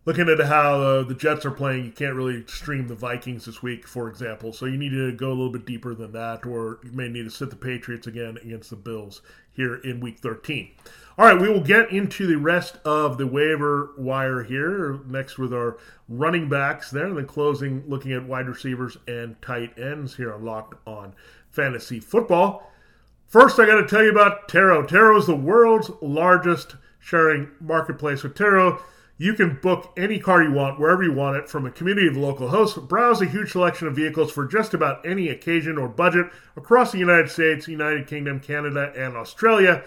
looking 0.05 0.29
at 0.29 0.39
how 0.39 0.81
uh, 0.81 1.03
the 1.03 1.13
Jets 1.13 1.45
are 1.45 1.51
playing. 1.51 1.85
You 1.85 1.91
can't 1.91 2.15
really 2.15 2.45
stream 2.47 2.87
the 2.87 2.95
Vikings 2.95 3.45
this 3.45 3.61
week, 3.61 3.87
for 3.87 4.09
example. 4.09 4.53
So 4.53 4.65
you 4.65 4.77
need 4.77 4.91
to 4.91 5.11
go 5.11 5.27
a 5.27 5.29
little 5.29 5.51
bit 5.51 5.65
deeper 5.65 5.93
than 5.93 6.11
that, 6.13 6.45
or 6.45 6.79
you 6.83 6.91
may 6.91 7.09
need 7.09 7.23
to 7.23 7.29
sit 7.29 7.49
the 7.49 7.55
Patriots 7.55 8.07
again 8.07 8.37
against 8.41 8.69
the 8.69 8.75
Bills 8.75 9.21
here 9.51 9.75
in 9.75 9.99
Week 9.99 10.19
13. 10.19 10.71
All 11.17 11.25
right, 11.25 11.39
we 11.39 11.49
will 11.49 11.59
get 11.59 11.91
into 11.91 12.27
the 12.27 12.37
rest 12.37 12.77
of 12.85 13.17
the 13.17 13.27
waiver 13.27 13.91
wire 13.97 14.41
here 14.41 15.01
next 15.05 15.37
with 15.37 15.53
our 15.53 15.77
running 16.07 16.47
backs 16.47 16.89
there, 16.91 17.07
and 17.07 17.17
then 17.17 17.27
closing 17.27 17.83
looking 17.87 18.13
at 18.13 18.23
wide 18.23 18.47
receivers 18.47 18.97
and 19.05 19.39
tight 19.41 19.77
ends 19.77 20.15
here 20.15 20.33
on 20.33 20.45
Locked 20.45 20.75
On 20.87 21.13
Fantasy 21.51 21.99
Football. 21.99 22.71
First, 23.29 23.59
I 23.59 23.67
got 23.67 23.75
to 23.75 23.85
tell 23.85 24.03
you 24.03 24.09
about 24.09 24.47
Turo. 24.47 24.87
Turo 24.87 25.19
is 25.19 25.27
the 25.27 25.35
world's 25.35 25.91
largest 26.01 26.75
sharing 26.97 27.51
marketplace. 27.61 28.23
With 28.23 28.33
Turo, 28.33 28.81
you 29.19 29.35
can 29.35 29.59
book 29.61 29.93
any 29.95 30.17
car 30.17 30.41
you 30.41 30.51
want, 30.51 30.79
wherever 30.79 31.03
you 31.03 31.13
want 31.13 31.37
it, 31.37 31.47
from 31.47 31.67
a 31.67 31.71
community 31.71 32.07
of 32.07 32.17
local 32.17 32.47
hosts. 32.47 32.79
Browse 32.79 33.21
a 33.21 33.27
huge 33.27 33.51
selection 33.51 33.87
of 33.87 33.95
vehicles 33.95 34.31
for 34.31 34.47
just 34.47 34.73
about 34.73 35.05
any 35.05 35.29
occasion 35.29 35.77
or 35.77 35.87
budget 35.87 36.25
across 36.57 36.91
the 36.91 36.97
United 36.97 37.29
States, 37.29 37.67
United 37.67 38.07
Kingdom, 38.07 38.39
Canada, 38.39 38.91
and 38.97 39.15
Australia. 39.15 39.83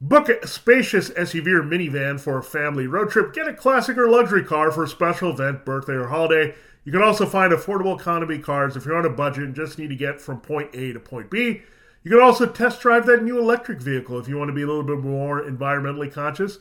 Book 0.00 0.28
a 0.28 0.46
spacious 0.46 1.10
SUV 1.10 1.48
or 1.48 1.64
minivan 1.64 2.20
for 2.20 2.38
a 2.38 2.44
family 2.44 2.86
road 2.86 3.10
trip. 3.10 3.34
Get 3.34 3.48
a 3.48 3.54
classic 3.54 3.98
or 3.98 4.08
luxury 4.08 4.44
car 4.44 4.70
for 4.70 4.84
a 4.84 4.88
special 4.88 5.30
event, 5.30 5.64
birthday, 5.64 5.94
or 5.94 6.06
holiday. 6.06 6.54
You 6.84 6.92
can 6.92 7.02
also 7.02 7.26
find 7.26 7.52
affordable 7.52 7.98
economy 7.98 8.38
cars 8.38 8.76
if 8.76 8.84
you're 8.84 8.96
on 8.96 9.04
a 9.04 9.10
budget 9.10 9.42
and 9.42 9.56
just 9.56 9.80
need 9.80 9.88
to 9.88 9.96
get 9.96 10.20
from 10.20 10.38
point 10.38 10.70
A 10.74 10.92
to 10.92 11.00
point 11.00 11.28
B. 11.28 11.62
You 12.06 12.12
can 12.12 12.20
also 12.20 12.46
test 12.46 12.80
drive 12.82 13.04
that 13.06 13.24
new 13.24 13.36
electric 13.36 13.80
vehicle 13.80 14.16
if 14.20 14.28
you 14.28 14.38
want 14.38 14.48
to 14.48 14.54
be 14.54 14.62
a 14.62 14.66
little 14.68 14.84
bit 14.84 15.00
more 15.00 15.42
environmentally 15.42 16.12
conscious. 16.12 16.60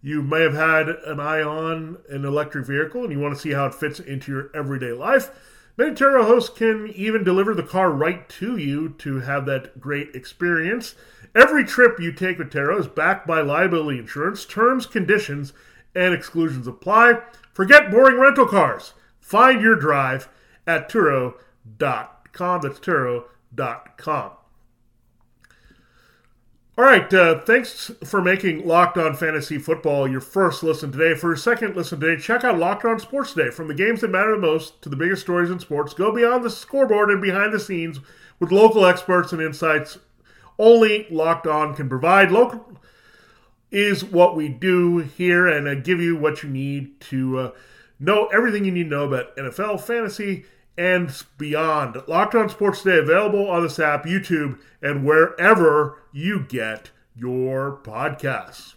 You 0.00 0.22
may 0.22 0.42
have 0.42 0.54
had 0.54 0.88
an 0.88 1.18
eye 1.18 1.42
on 1.42 1.98
an 2.08 2.24
electric 2.24 2.64
vehicle 2.64 3.02
and 3.02 3.10
you 3.12 3.18
want 3.18 3.34
to 3.34 3.40
see 3.40 3.50
how 3.50 3.66
it 3.66 3.74
fits 3.74 3.98
into 3.98 4.30
your 4.30 4.50
everyday 4.54 4.92
life. 4.92 5.32
Turo 5.76 6.24
hosts 6.24 6.56
can 6.56 6.92
even 6.94 7.24
deliver 7.24 7.56
the 7.56 7.64
car 7.64 7.90
right 7.90 8.28
to 8.28 8.56
you 8.56 8.90
to 8.98 9.18
have 9.18 9.46
that 9.46 9.80
great 9.80 10.14
experience. 10.14 10.94
Every 11.34 11.64
trip 11.64 11.98
you 11.98 12.12
take 12.12 12.38
with 12.38 12.52
Turo 12.52 12.78
is 12.78 12.86
backed 12.86 13.26
by 13.26 13.40
liability 13.40 13.98
insurance. 13.98 14.44
Terms, 14.44 14.86
conditions, 14.86 15.52
and 15.96 16.14
exclusions 16.14 16.68
apply. 16.68 17.14
Forget 17.52 17.90
boring 17.90 18.20
rental 18.20 18.46
cars. 18.46 18.92
Find 19.18 19.60
your 19.60 19.74
drive 19.74 20.28
at 20.68 20.88
Turo.com. 20.88 22.60
That's 22.62 22.78
Turo.com. 22.78 24.30
All 26.76 26.84
right, 26.84 27.14
uh, 27.14 27.38
thanks 27.42 27.92
for 28.02 28.20
making 28.20 28.66
Locked 28.66 28.98
On 28.98 29.14
Fantasy 29.14 29.58
Football 29.58 30.08
your 30.08 30.20
first 30.20 30.64
listen 30.64 30.90
today. 30.90 31.14
For 31.14 31.28
your 31.28 31.36
second 31.36 31.76
listen 31.76 32.00
today, 32.00 32.20
check 32.20 32.42
out 32.42 32.58
Locked 32.58 32.84
On 32.84 32.98
Sports 32.98 33.32
Today. 33.32 33.50
From 33.50 33.68
the 33.68 33.74
games 33.74 34.00
that 34.00 34.10
matter 34.10 34.32
the 34.34 34.40
most 34.40 34.82
to 34.82 34.88
the 34.88 34.96
biggest 34.96 35.22
stories 35.22 35.50
in 35.50 35.60
sports, 35.60 35.94
go 35.94 36.10
beyond 36.12 36.42
the 36.42 36.50
scoreboard 36.50 37.10
and 37.10 37.22
behind 37.22 37.52
the 37.52 37.60
scenes 37.60 38.00
with 38.40 38.50
local 38.50 38.84
experts 38.84 39.32
and 39.32 39.40
insights 39.40 39.98
only 40.58 41.06
Locked 41.12 41.46
On 41.46 41.76
can 41.76 41.88
provide. 41.88 42.32
Local 42.32 42.80
is 43.70 44.04
what 44.04 44.34
we 44.34 44.48
do 44.48 44.98
here, 44.98 45.46
and 45.46 45.68
I 45.68 45.76
give 45.76 46.00
you 46.00 46.16
what 46.16 46.42
you 46.42 46.48
need 46.48 47.00
to 47.02 47.38
uh, 47.38 47.50
know 48.00 48.26
everything 48.26 48.64
you 48.64 48.72
need 48.72 48.90
to 48.90 48.96
know 48.96 49.04
about 49.04 49.36
NFL, 49.36 49.80
fantasy, 49.80 50.44
and 50.76 51.24
beyond. 51.38 51.96
Locked 52.08 52.34
On 52.34 52.48
Sports 52.48 52.82
Today 52.82 52.98
available 52.98 53.48
on 53.48 53.62
this 53.62 53.78
app, 53.78 54.04
YouTube, 54.04 54.58
and 54.82 55.04
wherever 55.04 56.02
you 56.12 56.40
get 56.40 56.90
your 57.16 57.80
podcasts. 57.82 58.74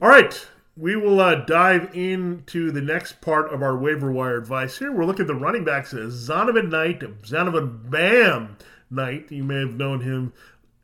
All 0.00 0.08
right, 0.08 0.46
we 0.76 0.96
will 0.96 1.20
uh, 1.20 1.34
dive 1.44 1.94
into 1.94 2.70
the 2.70 2.80
next 2.80 3.20
part 3.20 3.52
of 3.52 3.62
our 3.62 3.76
waiver 3.76 4.10
wire 4.10 4.36
advice 4.36 4.78
here. 4.78 4.92
We're 4.92 5.04
looking 5.04 5.22
at 5.22 5.28
the 5.28 5.34
running 5.34 5.64
backs. 5.64 5.92
Zonovan 5.92 6.70
Knight, 6.70 7.00
Zonovan 7.22 7.90
Bam 7.90 8.56
Knight. 8.90 9.30
You 9.30 9.44
may 9.44 9.60
have 9.60 9.74
known 9.74 10.00
him 10.00 10.32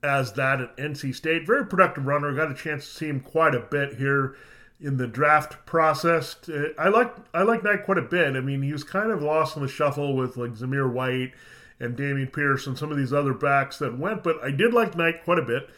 as 0.03 0.33
that 0.35 0.61
at 0.61 0.77
NC 0.77 1.15
State. 1.15 1.47
Very 1.47 1.67
productive 1.67 2.07
runner. 2.07 2.33
Got 2.33 2.53
a 2.53 2.55
chance 2.55 2.87
to 2.87 2.95
see 2.95 3.09
him 3.09 3.21
quite 3.21 3.55
a 3.55 3.61
bit 3.61 3.95
here 3.95 4.37
in 4.81 4.97
the 4.97 5.07
draft 5.07 5.67
process. 5.67 6.37
Uh, 6.49 6.69
I 6.79 6.89
like 6.89 7.15
I 7.35 7.43
like 7.43 7.65
Knight 7.65 7.85
quite 7.85 7.99
a 7.99 8.03
bit. 8.03 8.37
I 8.37 8.41
mean, 8.41 8.63
he 8.63 8.73
was 8.73 8.85
kind 8.85 9.11
of 9.11 9.23
lost 9.23 9.57
in 9.57 9.63
the 9.63 9.69
shuffle 9.69 10.17
with 10.17 10.37
like 10.37 10.53
Zamir 10.53 10.91
White 10.91 11.33
and 11.81 11.97
Dameon 11.97 12.33
Pierce 12.33 12.67
and 12.67 12.77
some 12.77 12.91
of 12.91 12.97
these 12.97 13.13
other 13.13 13.35
backs 13.35 13.79
that 13.79 13.99
went, 13.99 14.23
but 14.23 14.43
I 14.43 14.51
did 14.51 14.75
like 14.75 14.97
Knight 14.97 15.25
quite 15.25 15.39
a 15.39 15.43
bit 15.43 15.71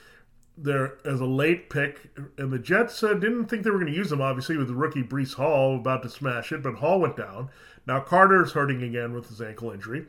there 0.57 0.99
as 1.05 1.21
a 1.21 1.27
late 1.27 1.71
pick. 1.71 2.11
And 2.39 2.53
the 2.53 2.59
Jets 2.59 3.03
uh, 3.03 3.15
didn't 3.15 3.47
think 3.47 3.63
they 3.63 3.71
were 3.71 3.79
going 3.79 3.93
to 3.93 3.97
use 3.99 4.13
him, 4.13 4.21
obviously, 4.21 4.57
with 4.57 4.69
the 4.69 4.75
rookie 4.75 5.03
Breece 5.03 5.35
Hall 5.35 5.77
about 5.77 6.03
to 6.03 6.09
smash 6.09 6.53
it, 6.53 6.63
but 6.63 6.77
Hall 6.77 7.01
went 7.01 7.17
down. 7.17 7.51
Now 7.87 8.01
Carter's 8.01 8.53
hurting 8.53 8.83
again 8.83 9.13
with 9.13 9.29
his 9.29 9.41
ankle 9.41 9.71
injury. 9.71 10.07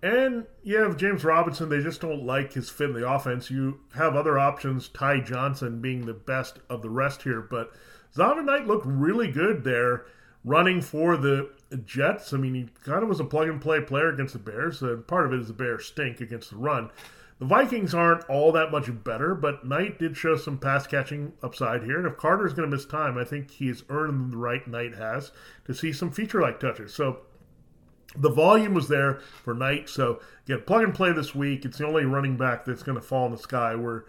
And 0.00 0.46
you 0.62 0.76
have 0.76 0.96
James 0.96 1.24
Robinson. 1.24 1.68
They 1.68 1.82
just 1.82 2.00
don't 2.00 2.24
like 2.24 2.52
his 2.52 2.70
fit 2.70 2.90
in 2.90 2.94
the 2.94 3.08
offense. 3.08 3.50
You 3.50 3.80
have 3.94 4.14
other 4.14 4.38
options, 4.38 4.88
Ty 4.88 5.20
Johnson 5.20 5.80
being 5.80 6.06
the 6.06 6.14
best 6.14 6.60
of 6.70 6.82
the 6.82 6.90
rest 6.90 7.22
here, 7.22 7.40
but 7.40 7.72
Zonovan 8.14 8.44
Knight 8.44 8.66
looked 8.66 8.86
really 8.86 9.30
good 9.30 9.64
there 9.64 10.06
running 10.44 10.80
for 10.80 11.16
the 11.16 11.50
Jets. 11.84 12.32
I 12.32 12.38
mean, 12.38 12.54
he 12.54 12.68
kind 12.84 13.02
of 13.02 13.08
was 13.08 13.20
a 13.20 13.24
plug 13.24 13.48
and 13.48 13.60
play 13.60 13.80
player 13.80 14.08
against 14.08 14.32
the 14.32 14.38
Bears. 14.38 14.82
And 14.82 15.06
part 15.06 15.26
of 15.26 15.32
it 15.32 15.40
is 15.40 15.48
the 15.48 15.52
Bears 15.52 15.86
stink 15.86 16.20
against 16.20 16.50
the 16.50 16.56
run. 16.56 16.90
The 17.38 17.44
Vikings 17.44 17.94
aren't 17.94 18.24
all 18.24 18.50
that 18.52 18.72
much 18.72 18.90
better, 19.04 19.34
but 19.34 19.64
Knight 19.64 19.98
did 19.98 20.16
show 20.16 20.36
some 20.36 20.58
pass 20.58 20.88
catching 20.88 21.34
upside 21.42 21.84
here. 21.84 21.98
And 21.98 22.06
if 22.06 22.16
Carter's 22.16 22.52
going 22.52 22.68
to 22.68 22.76
miss 22.76 22.84
time, 22.84 23.16
I 23.16 23.24
think 23.24 23.50
he's 23.50 23.84
earned 23.90 24.32
the 24.32 24.36
right 24.36 24.66
Knight 24.66 24.96
has 24.96 25.30
to 25.66 25.74
see 25.74 25.92
some 25.92 26.10
feature 26.10 26.40
like 26.40 26.58
touches. 26.58 26.92
So 26.92 27.20
the 28.16 28.30
volume 28.30 28.74
was 28.74 28.88
there 28.88 29.20
for 29.44 29.54
Knight. 29.54 29.88
So 29.88 30.20
again, 30.46 30.62
plug 30.66 30.82
and 30.82 30.94
play 30.94 31.12
this 31.12 31.34
week. 31.34 31.64
It's 31.64 31.78
the 31.78 31.86
only 31.86 32.04
running 32.04 32.36
back 32.36 32.64
that's 32.64 32.82
going 32.82 32.98
to 32.98 33.06
fall 33.06 33.26
in 33.26 33.32
the 33.32 33.38
sky 33.38 33.76
where 33.76 34.06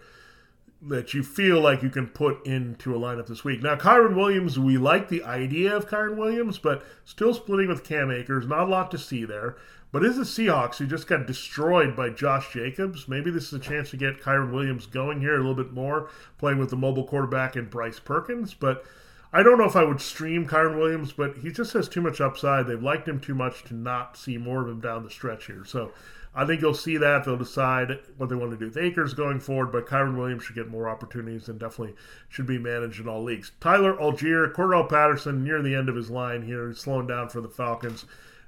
that 0.82 1.12
you 1.12 1.22
feel 1.22 1.60
like 1.60 1.82
you 1.82 1.90
can 1.90 2.06
put 2.06 2.46
into 2.46 2.94
a 2.94 2.98
lineup 2.98 3.26
this 3.26 3.44
week. 3.44 3.62
Now, 3.62 3.76
Kyren 3.76 4.16
Williams, 4.16 4.58
we 4.58 4.78
like 4.78 5.08
the 5.08 5.22
idea 5.22 5.76
of 5.76 5.88
Kyren 5.88 6.16
Williams, 6.16 6.58
but 6.58 6.84
still 7.04 7.34
splitting 7.34 7.68
with 7.68 7.84
Cam 7.84 8.10
Akers. 8.10 8.46
Not 8.46 8.68
a 8.68 8.70
lot 8.70 8.90
to 8.92 8.98
see 8.98 9.24
there. 9.24 9.56
But 9.92 10.04
is 10.04 10.16
the 10.16 10.22
Seahawks 10.22 10.76
who 10.76 10.86
just 10.86 11.08
got 11.08 11.26
destroyed 11.26 11.96
by 11.96 12.10
Josh 12.10 12.52
Jacobs? 12.52 13.08
Maybe 13.08 13.30
this 13.30 13.48
is 13.48 13.54
a 13.54 13.58
chance 13.58 13.90
to 13.90 13.96
get 13.96 14.22
Kyren 14.22 14.52
Williams 14.52 14.86
going 14.86 15.20
here 15.20 15.34
a 15.34 15.38
little 15.38 15.54
bit 15.54 15.72
more, 15.72 16.08
playing 16.38 16.58
with 16.58 16.70
the 16.70 16.76
mobile 16.76 17.04
quarterback 17.04 17.56
and 17.56 17.68
Bryce 17.68 17.98
Perkins. 17.98 18.54
But 18.54 18.84
I 19.32 19.42
don't 19.42 19.58
know 19.58 19.64
if 19.64 19.76
I 19.76 19.84
would 19.84 20.00
stream 20.00 20.46
Kyren 20.46 20.78
Williams, 20.78 21.12
but 21.12 21.38
he 21.38 21.50
just 21.50 21.72
has 21.72 21.88
too 21.88 22.00
much 22.00 22.20
upside. 22.20 22.66
They've 22.66 22.82
liked 22.82 23.08
him 23.08 23.20
too 23.20 23.34
much 23.34 23.64
to 23.64 23.74
not 23.74 24.16
see 24.16 24.38
more 24.38 24.62
of 24.62 24.68
him 24.68 24.80
down 24.80 25.02
the 25.02 25.10
stretch 25.10 25.46
here. 25.46 25.64
So 25.64 25.92
I 26.34 26.46
think 26.46 26.60
you'll 26.60 26.74
see 26.74 26.96
that. 26.96 27.24
They'll 27.24 27.36
decide 27.36 27.98
what 28.16 28.28
they 28.28 28.36
want 28.36 28.52
to 28.52 28.56
do 28.56 28.66
with 28.66 28.76
Akers 28.76 29.14
going 29.14 29.40
forward, 29.40 29.72
but 29.72 29.86
Kyren 29.86 30.16
Williams 30.16 30.44
should 30.44 30.54
get 30.54 30.68
more 30.68 30.88
opportunities 30.88 31.48
and 31.48 31.58
definitely 31.58 31.96
should 32.28 32.46
be 32.46 32.58
managed 32.58 33.00
in 33.00 33.08
all 33.08 33.22
leagues. 33.22 33.50
Tyler 33.60 33.94
Allgeier, 33.94 34.52
Cordarrelle 34.52 34.88
Patterson 34.88 35.42
near 35.42 35.60
the 35.60 35.74
end 35.74 35.88
of 35.88 35.96
his 35.96 36.10
line 36.10 36.42
here. 36.42 36.72
Slowing 36.72 37.08
down 37.08 37.28
for 37.30 37.40
the 37.40 37.48
Falcons. 37.48 38.04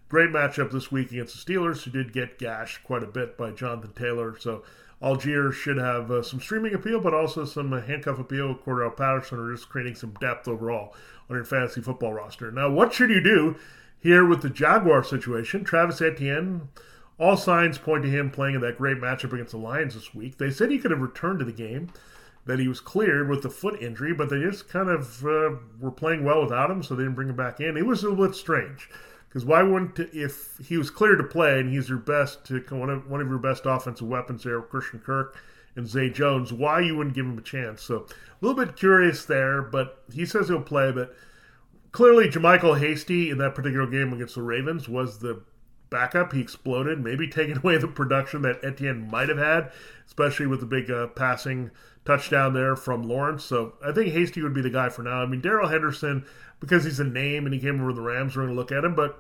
Great 0.09 0.31
matchup 0.31 0.71
this 0.71 0.93
week 0.93 1.11
against 1.11 1.45
the 1.45 1.53
Steelers, 1.53 1.83
who 1.83 1.91
did 1.91 2.13
get 2.13 2.39
gashed 2.39 2.85
quite 2.85 3.03
a 3.03 3.07
bit 3.07 3.37
by 3.37 3.51
Jonathan 3.51 3.93
Taylor. 3.95 4.39
So 4.39 4.63
Allgeier 5.03 5.53
should 5.53 5.79
have 5.79 6.11
uh, 6.11 6.23
some 6.23 6.41
streaming 6.41 6.75
appeal, 6.75 7.01
but 7.01 7.15
also 7.15 7.45
some 7.45 7.73
uh, 7.73 7.81
handcuff 7.81 8.21
appeal. 8.21 8.55
Cordarrelle 8.55 8.97
Patterson 8.97 9.41
are 9.41 9.53
just 9.53 9.69
creating 9.69 9.97
some 9.97 10.15
depth 10.21 10.47
overall 10.47 10.95
on 11.29 11.35
your 11.35 11.45
fantasy 11.45 11.81
football 11.81 12.13
roster. 12.13 12.53
Now, 12.53 12.71
what 12.71 12.93
should 12.93 13.11
you 13.11 13.21
do 13.21 13.57
here 13.99 14.25
with 14.25 14.43
the 14.43 14.51
Jaguar 14.51 15.03
situation? 15.03 15.65
Travis 15.65 16.01
Etienne 16.01 16.69
all 17.23 17.37
signs 17.37 17.79
point 17.79 18.03
to 18.03 18.11
him 18.11 18.31
playing 18.31 18.57
in 18.57 18.61
that 18.61 18.77
great 18.77 18.97
matchup 18.97 19.33
against 19.33 19.53
the 19.53 19.59
Lions 19.59 19.95
this 19.95 20.13
week. 20.13 20.39
They 20.39 20.51
said 20.51 20.71
he 20.71 20.79
could 20.79 20.91
have 20.91 21.01
returned 21.01 21.39
to 21.39 21.45
the 21.45 21.53
game, 21.53 21.93
that 22.47 22.59
he 22.59 22.67
was 22.67 22.81
cleared 22.81 23.29
with 23.29 23.43
the 23.43 23.49
foot 23.49 23.81
injury, 23.81 24.13
but 24.13 24.29
they 24.29 24.41
just 24.41 24.69
kind 24.69 24.89
of 24.89 25.25
uh, 25.25 25.51
were 25.79 25.93
playing 25.93 26.25
well 26.25 26.43
without 26.43 26.69
him, 26.69 26.83
so 26.83 26.97
they 26.97 27.05
didn't 27.05 27.15
bring 27.15 27.29
him 27.29 27.37
back 27.37 27.61
in. 27.61 27.77
It 27.77 27.87
was 27.87 28.03
a 28.03 28.09
little 28.09 28.27
bit 28.27 28.35
strange. 28.35 28.91
Because 29.29 29.45
why 29.45 29.63
wouldn't 29.63 29.99
if 30.13 30.59
he 30.59 30.77
was 30.77 30.91
cleared 30.91 31.19
to 31.19 31.25
play 31.25 31.61
and 31.61 31.73
he's 31.73 31.89
your 31.89 31.99
best 31.99 32.51
one 32.71 32.91
of 32.91 33.09
one 33.09 33.21
of 33.23 33.29
your 33.29 33.39
best 33.39 33.63
offensive 33.65 34.07
weapons 34.07 34.43
there, 34.43 34.61
Christian 34.61 34.99
Kirk 34.99 35.39
and 35.75 35.89
Zay 35.89 36.11
Jones, 36.11 36.53
why 36.53 36.81
you 36.81 36.97
wouldn't 36.97 37.15
give 37.15 37.25
him 37.25 37.39
a 37.39 37.43
chance? 37.43 37.81
So 37.81 38.07
a 38.09 38.45
little 38.45 38.63
bit 38.63 38.77
curious 38.77 39.25
there, 39.25 39.63
but 39.63 40.03
he 40.13 40.27
says 40.27 40.49
he'll 40.49 40.61
play. 40.61 40.93
But 40.93 41.15
clearly, 41.93 42.29
JaMycal 42.29 42.79
Hasty 42.79 43.31
in 43.31 43.39
that 43.39 43.55
particular 43.55 43.87
game 43.87 44.13
against 44.13 44.35
the 44.35 44.43
Ravens 44.43 44.87
was 44.87 45.21
the 45.21 45.41
backup. 45.93 46.33
He 46.33 46.41
exploded, 46.41 46.99
maybe 46.99 47.29
taking 47.29 47.57
away 47.63 47.79
the 47.79 47.87
production 47.87 48.43
that 48.43 48.65
Etienne 48.65 49.09
might 49.09 49.29
have 49.29 49.39
had, 49.39 49.71
especially 50.07 50.49
with 50.49 50.59
the 50.59 50.67
big 50.67 50.91
uh, 50.91 51.07
passing 51.09 51.71
touchdown 52.05 52.55
there 52.55 52.75
from 52.75 53.05
Lawrence. 53.05 53.45
So 53.45 53.75
I 53.85 53.93
think 53.93 54.13
Hasty 54.13 54.43
would 54.43 54.55
be 54.55 54.63
the 54.63 54.71
guy 54.71 54.89
for 54.89 55.03
now. 55.03 55.23
I 55.23 55.27
mean, 55.27 55.41
Darrell 55.41 55.69
Henderson, 55.69 56.25
because 56.59 56.83
he's 56.83 56.99
a 56.99 57.05
name 57.05 57.45
and 57.45 57.55
he 57.55 57.61
came 57.61 57.81
over 57.81 57.93
the 57.93 58.03
Rams, 58.03 58.35
we're 58.35 58.43
going 58.43 58.55
to 58.55 58.61
look 58.61 58.73
at 58.73 58.85
him, 58.85 58.97
but 58.97 59.17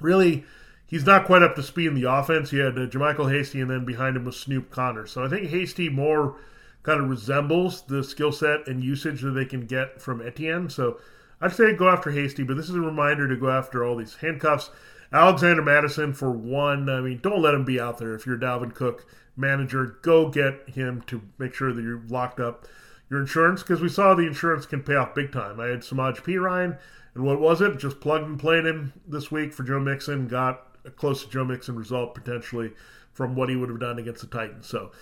really. 0.00 0.44
He's 0.84 1.06
not 1.06 1.24
quite 1.24 1.42
up 1.42 1.54
to 1.54 1.62
speed 1.62 1.86
in 1.86 1.94
the 1.94 2.12
offense. 2.12 2.50
He 2.50 2.58
had 2.58 2.76
uh, 2.76 2.84
JaMycal 2.84 3.32
Hasty, 3.32 3.62
and 3.62 3.70
then 3.70 3.86
behind 3.86 4.14
him 4.14 4.26
was 4.26 4.38
Snoop 4.38 4.70
Conner. 4.70 5.06
So 5.06 5.24
I 5.24 5.28
think 5.30 5.48
Hasty 5.48 5.88
more 5.88 6.36
kind 6.82 7.00
of 7.00 7.08
resembles 7.08 7.82
the 7.82 8.02
skill 8.02 8.32
set 8.32 8.66
and 8.66 8.82
usage 8.82 9.22
that 9.22 9.30
they 9.30 9.44
can 9.44 9.66
get 9.66 10.02
from 10.02 10.20
Etienne. 10.20 10.68
So 10.68 10.98
I'd 11.40 11.52
say 11.52 11.74
go 11.74 11.88
after 11.88 12.10
Hasty, 12.10 12.42
but 12.42 12.56
this 12.56 12.68
is 12.68 12.74
a 12.74 12.80
reminder 12.80 13.28
to 13.28 13.36
go 13.36 13.50
after 13.50 13.84
all 13.84 13.96
these 13.96 14.16
handcuffs. 14.16 14.70
Alexander 15.12 15.62
Mattison 15.62 16.14
for 16.14 16.30
one. 16.30 16.88
I 16.88 17.00
mean, 17.00 17.20
don't 17.22 17.42
let 17.42 17.54
him 17.54 17.64
be 17.64 17.78
out 17.78 17.98
there. 17.98 18.14
If 18.14 18.26
you're 18.26 18.38
Dalvin 18.38 18.74
Cook 18.74 19.06
manager, 19.36 19.98
go 20.02 20.28
get 20.28 20.68
him 20.70 21.02
to 21.06 21.22
make 21.38 21.54
sure 21.54 21.72
that 21.72 21.82
you're 21.82 22.02
locked 22.08 22.40
up 22.40 22.66
your 23.10 23.20
insurance 23.20 23.62
because 23.62 23.82
we 23.82 23.90
saw 23.90 24.14
the 24.14 24.26
insurance 24.26 24.64
can 24.64 24.82
pay 24.82 24.94
off 24.94 25.14
big 25.14 25.30
time. 25.32 25.60
I 25.60 25.66
had 25.66 25.80
Samaje 25.80 26.22
Perine, 26.22 26.78
and 27.14 27.24
what 27.24 27.40
was 27.40 27.60
it? 27.60 27.78
Just 27.78 28.00
plugged 28.00 28.24
and 28.24 28.40
played 28.40 28.64
him 28.64 28.94
this 29.06 29.30
week 29.30 29.52
for 29.52 29.64
Joe 29.64 29.80
Mixon. 29.80 30.28
Got 30.28 30.66
a 30.86 30.90
close 30.90 31.22
to 31.24 31.30
Joe 31.30 31.44
Mixon 31.44 31.76
result 31.76 32.14
potentially 32.14 32.72
from 33.12 33.34
what 33.34 33.50
he 33.50 33.56
would 33.56 33.68
have 33.68 33.80
done 33.80 33.98
against 33.98 34.22
the 34.22 34.26
Titans. 34.26 34.66
So 34.66 34.92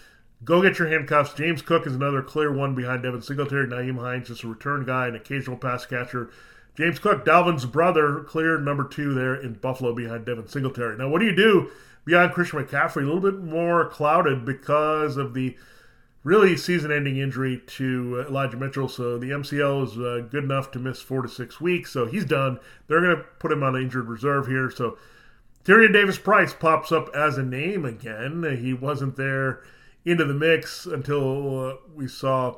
go 0.45 0.61
get 0.61 0.81
your 0.81 0.89
handcuffs. 0.89 1.35
James 1.35 1.63
Cook 1.63 1.87
is 1.87 1.95
another 1.95 2.21
clear 2.21 2.53
one 2.53 2.75
behind 2.75 3.05
Devin 3.05 3.23
Singletary. 3.23 3.69
Nyheim 3.69 4.01
Hines 4.01 4.29
is 4.29 4.43
a 4.43 4.49
return 4.49 4.85
guy, 4.85 5.07
an 5.07 5.15
occasional 5.15 5.57
pass 5.57 5.87
catcher. 5.87 6.31
James 6.77 6.99
Cook, 6.99 7.25
Dalvin's 7.25 7.67
brother, 7.67 8.21
cleared 8.21 8.65
number 8.65 8.85
two 8.85 9.13
there 9.15 9.35
in 9.35 9.55
Buffalo 9.55 9.95
behind 9.95 10.25
Devin 10.25 10.49
Singletary. 10.49 10.97
Now, 10.97 11.09
what 11.09 11.21
do 11.21 11.27
you 11.27 11.35
do 11.35 11.71
beyond 12.05 12.33
Christian 12.33 12.65
McCaffrey? 12.65 13.03
A 13.03 13.13
little 13.13 13.21
bit 13.21 13.39
more 13.39 13.89
clouded 13.89 14.45
because 14.45 15.17
of 15.17 15.35
the 15.35 15.57
really 16.23 16.57
season-ending 16.57 17.17
injury 17.17 17.63
to 17.67 18.25
Elijah 18.29 18.57
Mitchell. 18.57 18.89
So 18.89 19.19
the 19.19 19.31
MCL 19.31 19.87
is 19.87 19.99
uh, 19.99 20.27
good 20.31 20.45
enough 20.45 20.71
to 20.73 20.79
miss 20.79 21.01
four 21.01 21.23
to 21.23 21.29
six 21.29 21.61
weeks. 21.61 21.91
So 21.91 22.07
he's 22.07 22.25
done. 22.25 22.59
They're 22.87 23.01
going 23.01 23.17
to 23.17 23.23
put 23.39 23.53
him 23.53 23.63
on 23.63 23.77
injured 23.77 24.09
reserve 24.09 24.47
here. 24.47 24.71
So 24.71 24.99
Tyrion 25.65 25.93
Davis 25.93 26.19
Price 26.19 26.53
pops 26.53 26.93
up 26.93 27.09
as 27.15 27.39
a 27.39 27.43
name 27.43 27.85
again. 27.85 28.59
He 28.61 28.73
wasn't 28.73 29.17
there 29.17 29.63
into 30.05 30.25
the 30.25 30.35
mix 30.35 30.87
until 30.87 31.67
uh, 31.67 31.75
we 31.95 32.09
saw 32.09 32.57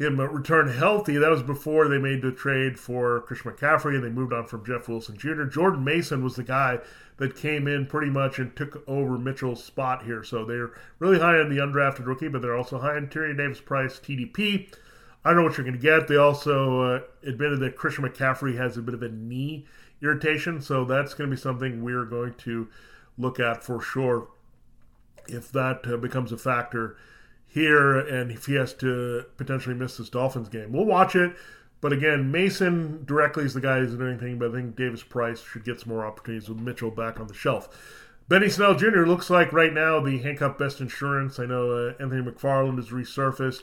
him 0.00 0.18
return 0.18 0.68
healthy. 0.68 1.18
That 1.18 1.30
was 1.30 1.42
before 1.42 1.86
they 1.86 1.98
made 1.98 2.22
the 2.22 2.32
trade 2.32 2.78
for 2.78 3.20
Chris 3.20 3.40
McCaffrey 3.40 3.94
and 3.94 4.02
they 4.02 4.08
moved 4.08 4.32
on 4.32 4.46
from 4.46 4.64
Jeff 4.64 4.88
Wilson 4.88 5.18
Jr. 5.18 5.44
Jordan 5.44 5.84
Mason 5.84 6.24
was 6.24 6.36
the 6.36 6.42
guy 6.42 6.78
that 7.18 7.36
came 7.36 7.68
in 7.68 7.84
pretty 7.84 8.10
much 8.10 8.38
and 8.38 8.56
took 8.56 8.82
over 8.88 9.18
Mitchell's 9.18 9.62
spot 9.62 10.04
here. 10.04 10.24
So 10.24 10.46
they're 10.46 10.70
really 11.00 11.18
high 11.18 11.38
on 11.38 11.50
the 11.50 11.60
undrafted 11.60 12.06
rookie, 12.06 12.28
but 12.28 12.40
they're 12.40 12.56
also 12.56 12.78
high 12.78 12.96
on 12.96 13.08
Tyrion 13.08 13.36
Davis 13.36 13.60
Price, 13.60 14.00
TDP. 14.00 14.72
I 15.22 15.30
don't 15.30 15.36
know 15.36 15.44
what 15.44 15.58
you're 15.58 15.66
going 15.66 15.76
to 15.76 15.82
get. 15.82 16.08
They 16.08 16.16
also 16.16 16.80
uh, 16.80 17.00
admitted 17.22 17.60
that 17.60 17.76
Christian 17.76 18.04
McCaffrey 18.04 18.56
has 18.56 18.78
a 18.78 18.82
bit 18.82 18.94
of 18.94 19.02
a 19.02 19.10
knee 19.10 19.66
irritation, 20.00 20.62
so 20.62 20.86
that's 20.86 21.12
going 21.12 21.28
to 21.28 21.36
be 21.36 21.40
something 21.40 21.84
we're 21.84 22.06
going 22.06 22.32
to 22.38 22.68
look 23.18 23.38
at 23.38 23.62
for 23.62 23.82
sure 23.82 24.28
if 25.28 25.52
that 25.52 25.86
uh, 25.86 25.98
becomes 25.98 26.32
a 26.32 26.38
factor 26.38 26.96
here 27.52 27.98
and 27.98 28.30
if 28.30 28.46
he 28.46 28.54
has 28.54 28.72
to 28.74 29.24
potentially 29.36 29.74
miss 29.74 29.96
this 29.96 30.08
Dolphins 30.08 30.48
game. 30.48 30.72
We'll 30.72 30.84
watch 30.84 31.16
it. 31.16 31.34
But 31.80 31.92
again, 31.92 32.30
Mason 32.30 33.04
directly 33.04 33.44
is 33.44 33.54
the 33.54 33.60
guy 33.60 33.78
who's 33.78 33.94
doing 33.94 34.12
anything, 34.12 34.38
but 34.38 34.50
I 34.50 34.54
think 34.54 34.76
Davis 34.76 35.02
Price 35.02 35.42
should 35.42 35.64
get 35.64 35.80
some 35.80 35.88
more 35.88 36.04
opportunities 36.04 36.48
with 36.48 36.60
Mitchell 36.60 36.90
back 36.90 37.18
on 37.18 37.26
the 37.26 37.34
shelf. 37.34 37.68
Benny 38.28 38.48
Snell 38.48 38.74
Jr. 38.74 39.06
looks 39.06 39.30
like 39.30 39.52
right 39.52 39.72
now 39.72 39.98
the 39.98 40.18
handcuff 40.18 40.58
best 40.58 40.80
insurance. 40.80 41.40
I 41.40 41.46
know 41.46 41.70
uh, 41.70 41.94
Anthony 42.00 42.22
McFarland 42.22 42.76
has 42.76 42.90
resurfaced. 42.90 43.62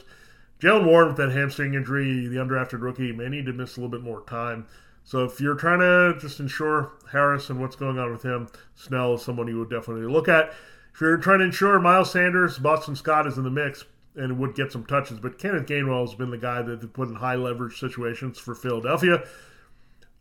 Jaylen 0.60 0.86
Warren 0.86 1.10
with 1.10 1.18
that 1.18 1.32
hamstring 1.32 1.76
injury, 1.76 2.28
the 2.28 2.38
undrafted 2.38 2.82
rookie, 2.82 3.12
may 3.12 3.30
need 3.30 3.46
to 3.46 3.54
miss 3.54 3.78
a 3.78 3.80
little 3.80 3.92
bit 3.92 4.04
more 4.04 4.24
time. 4.26 4.66
So 5.04 5.24
if 5.24 5.40
you're 5.40 5.56
trying 5.56 5.80
to 5.80 6.20
just 6.20 6.42
ensure 6.42 6.92
Harris 7.12 7.50
and 7.50 7.62
what's 7.62 7.78
going 7.78 7.98
on 7.98 8.12
with 8.12 8.24
him, 8.24 8.50
Snell 8.76 9.14
is 9.14 9.22
someone 9.22 9.48
you 9.48 9.60
would 9.60 9.70
definitely 9.70 10.12
look 10.12 10.28
at. 10.28 10.54
If 10.98 11.02
you're 11.02 11.18
trying 11.18 11.38
to 11.40 11.46
ensure 11.46 11.80
Miles 11.80 12.12
Sanders, 12.12 12.58
Boston 12.58 12.96
Scott 12.96 13.28
is 13.28 13.38
in 13.38 13.44
the 13.44 13.52
mix 13.52 13.86
and 14.16 14.40
would 14.40 14.56
get 14.56 14.72
some 14.72 14.84
touches, 14.84 15.20
but 15.20 15.38
Kenneth 15.38 15.68
Gainwell 15.68 16.02
has 16.02 16.16
been 16.16 16.32
the 16.32 16.40
guy 16.40 16.64
that 16.64 16.82
they 16.82 16.88
put 16.88 17.08
in 17.08 17.14
high 17.14 17.36
leverage 17.36 17.80
situations 17.80 18.40
for 18.40 18.56
Philadelphia. 18.56 19.24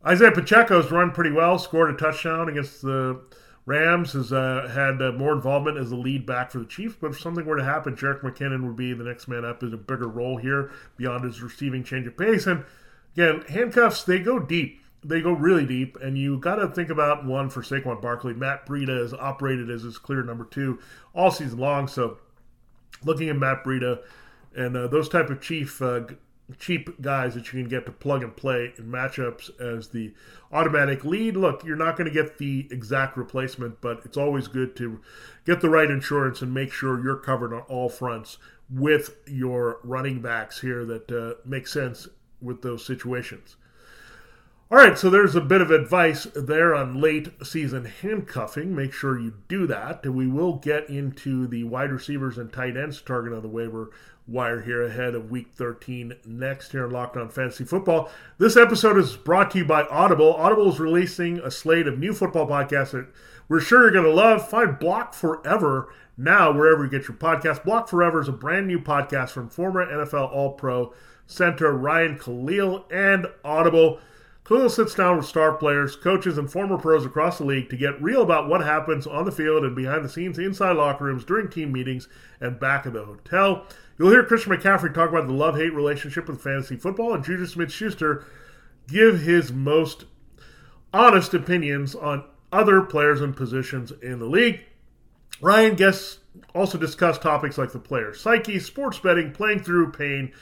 Isaiah 0.06 0.32
Pacheco's 0.32 0.90
run 0.90 1.12
pretty 1.12 1.30
well, 1.30 1.58
scored 1.58 1.94
a 1.94 1.96
touchdown 1.96 2.50
against 2.50 2.82
the 2.82 3.22
Rams, 3.64 4.12
has 4.12 4.34
uh, 4.34 4.70
had 4.70 5.00
uh, 5.00 5.12
more 5.12 5.32
involvement 5.32 5.78
as 5.78 5.92
a 5.92 5.96
lead 5.96 6.26
back 6.26 6.50
for 6.50 6.58
the 6.58 6.66
Chiefs, 6.66 6.96
but 7.00 7.12
if 7.12 7.20
something 7.20 7.46
were 7.46 7.56
to 7.56 7.64
happen, 7.64 7.96
Jerick 7.96 8.20
McKinnon 8.20 8.66
would 8.66 8.76
be 8.76 8.92
the 8.92 9.04
next 9.04 9.28
man 9.28 9.46
up 9.46 9.62
in 9.62 9.72
a 9.72 9.78
bigger 9.78 10.08
role 10.08 10.36
here 10.36 10.70
beyond 10.98 11.24
his 11.24 11.40
receiving 11.40 11.84
change 11.84 12.06
of 12.06 12.18
pace. 12.18 12.46
And 12.46 12.66
again, 13.16 13.46
handcuffs, 13.48 14.04
they 14.04 14.18
go 14.18 14.38
deep 14.38 14.82
they 15.06 15.20
go 15.20 15.32
really 15.32 15.64
deep, 15.64 15.96
and 16.02 16.18
you 16.18 16.38
got 16.38 16.56
to 16.56 16.68
think 16.68 16.90
about 16.90 17.24
one 17.24 17.48
for 17.48 17.62
Saquon 17.62 18.02
Barkley. 18.02 18.34
Matt 18.34 18.66
Breida 18.66 18.98
has 18.98 19.14
operated 19.14 19.70
as 19.70 19.82
his 19.82 19.98
clear 19.98 20.22
number 20.22 20.44
two 20.44 20.78
all 21.14 21.30
season 21.30 21.58
long. 21.58 21.86
So, 21.86 22.18
looking 23.04 23.28
at 23.28 23.36
Matt 23.36 23.64
Breida 23.64 24.02
and 24.54 24.76
uh, 24.76 24.86
those 24.88 25.08
type 25.08 25.30
of 25.30 25.40
chief 25.40 25.80
uh, 25.80 26.02
cheap 26.58 27.00
guys 27.00 27.34
that 27.34 27.52
you 27.52 27.60
can 27.60 27.68
get 27.68 27.86
to 27.86 27.92
plug 27.92 28.22
and 28.22 28.36
play 28.36 28.72
in 28.78 28.86
matchups 28.86 29.50
as 29.60 29.88
the 29.88 30.14
automatic 30.52 31.04
lead. 31.04 31.36
Look, 31.36 31.64
you're 31.64 31.76
not 31.76 31.96
going 31.96 32.08
to 32.08 32.14
get 32.14 32.38
the 32.38 32.68
exact 32.70 33.16
replacement, 33.16 33.80
but 33.80 34.00
it's 34.04 34.16
always 34.16 34.48
good 34.48 34.76
to 34.76 35.00
get 35.44 35.60
the 35.60 35.70
right 35.70 35.90
insurance 35.90 36.42
and 36.42 36.54
make 36.54 36.72
sure 36.72 37.02
you're 37.02 37.16
covered 37.16 37.52
on 37.52 37.62
all 37.62 37.88
fronts 37.88 38.38
with 38.70 39.16
your 39.26 39.80
running 39.82 40.20
backs 40.20 40.60
here 40.60 40.84
that 40.84 41.10
uh, 41.10 41.40
make 41.44 41.66
sense 41.66 42.08
with 42.40 42.62
those 42.62 42.84
situations. 42.84 43.56
All 44.68 44.78
right, 44.78 44.98
so 44.98 45.10
there's 45.10 45.36
a 45.36 45.40
bit 45.40 45.60
of 45.60 45.70
advice 45.70 46.26
there 46.34 46.74
on 46.74 47.00
late 47.00 47.28
season 47.44 47.84
handcuffing. 47.84 48.74
Make 48.74 48.92
sure 48.92 49.16
you 49.16 49.34
do 49.46 49.64
that. 49.68 50.04
We 50.04 50.26
will 50.26 50.54
get 50.54 50.90
into 50.90 51.46
the 51.46 51.62
wide 51.62 51.92
receivers 51.92 52.36
and 52.36 52.52
tight 52.52 52.76
ends 52.76 53.00
target 53.00 53.32
on 53.32 53.42
the 53.42 53.48
waiver 53.48 53.90
wire 54.26 54.62
here 54.62 54.82
ahead 54.82 55.14
of 55.14 55.30
week 55.30 55.52
13 55.54 56.14
next 56.26 56.72
here 56.72 56.86
in 56.86 56.90
Locked 56.90 57.16
On 57.16 57.28
Fantasy 57.28 57.62
Football. 57.62 58.10
This 58.38 58.56
episode 58.56 58.98
is 58.98 59.14
brought 59.14 59.52
to 59.52 59.58
you 59.58 59.64
by 59.64 59.84
Audible. 59.84 60.34
Audible 60.34 60.72
is 60.72 60.80
releasing 60.80 61.38
a 61.38 61.50
slate 61.52 61.86
of 61.86 62.00
new 62.00 62.12
football 62.12 62.48
podcasts 62.48 62.90
that 62.90 63.06
we're 63.48 63.60
sure 63.60 63.82
you're 63.82 63.92
going 63.92 64.04
to 64.04 64.10
love. 64.10 64.48
Find 64.48 64.80
Block 64.80 65.14
Forever 65.14 65.94
now 66.16 66.50
wherever 66.50 66.82
you 66.82 66.90
get 66.90 67.06
your 67.06 67.16
podcast. 67.16 67.62
Block 67.62 67.86
Forever 67.88 68.20
is 68.20 68.26
a 68.26 68.32
brand 68.32 68.66
new 68.66 68.80
podcast 68.80 69.30
from 69.30 69.48
former 69.48 69.86
NFL 69.86 70.32
All 70.32 70.54
Pro 70.54 70.92
center 71.24 71.72
Ryan 71.72 72.18
Kalil 72.18 72.84
and 72.90 73.28
Audible. 73.44 74.00
Kalil 74.46 74.70
sits 74.70 74.94
down 74.94 75.16
with 75.16 75.26
star 75.26 75.54
players, 75.54 75.96
coaches, 75.96 76.38
and 76.38 76.50
former 76.50 76.78
pros 76.78 77.04
across 77.04 77.38
the 77.38 77.44
league 77.44 77.68
to 77.68 77.76
get 77.76 78.00
real 78.00 78.22
about 78.22 78.48
what 78.48 78.60
happens 78.60 79.04
on 79.04 79.24
the 79.24 79.32
field 79.32 79.64
and 79.64 79.74
behind 79.74 80.04
the 80.04 80.08
scenes 80.08 80.38
inside 80.38 80.76
locker 80.76 81.02
rooms 81.02 81.24
during 81.24 81.48
team 81.48 81.72
meetings 81.72 82.08
and 82.40 82.60
back 82.60 82.86
at 82.86 82.92
the 82.92 83.04
hotel. 83.04 83.66
You'll 83.98 84.10
hear 84.10 84.22
Christian 84.22 84.52
McCaffrey 84.52 84.94
talk 84.94 85.10
about 85.10 85.26
the 85.26 85.32
love 85.32 85.56
hate 85.56 85.74
relationship 85.74 86.28
with 86.28 86.40
fantasy 86.40 86.76
football, 86.76 87.12
and 87.12 87.24
Juju 87.24 87.46
Smith 87.46 87.72
Schuster 87.72 88.24
give 88.86 89.22
his 89.22 89.52
most 89.52 90.04
honest 90.94 91.34
opinions 91.34 91.96
on 91.96 92.22
other 92.52 92.82
players 92.82 93.20
and 93.20 93.34
positions 93.34 93.90
in 94.00 94.20
the 94.20 94.26
league. 94.26 94.60
Ryan 95.40 95.74
guests 95.74 96.18
also 96.54 96.78
discuss 96.78 97.18
topics 97.18 97.58
like 97.58 97.72
the 97.72 97.80
player 97.80 98.14
psyche, 98.14 98.60
sports 98.60 99.00
betting, 99.00 99.32
playing 99.32 99.64
through 99.64 99.90
pain, 99.90 100.32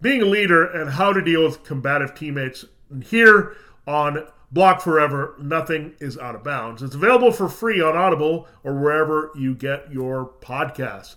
being 0.00 0.22
a 0.22 0.26
leader, 0.26 0.64
and 0.64 0.92
how 0.92 1.12
to 1.12 1.20
deal 1.20 1.44
with 1.44 1.62
combative 1.62 2.14
teammates 2.14 2.64
here 3.08 3.56
on 3.86 4.26
Block 4.52 4.80
Forever, 4.80 5.36
nothing 5.38 5.94
is 6.00 6.18
out 6.18 6.34
of 6.34 6.42
bounds. 6.42 6.82
It's 6.82 6.94
available 6.94 7.30
for 7.30 7.48
free 7.48 7.80
on 7.80 7.96
Audible 7.96 8.48
or 8.64 8.74
wherever 8.74 9.30
you 9.36 9.54
get 9.54 9.92
your 9.92 10.32
podcasts. 10.40 11.14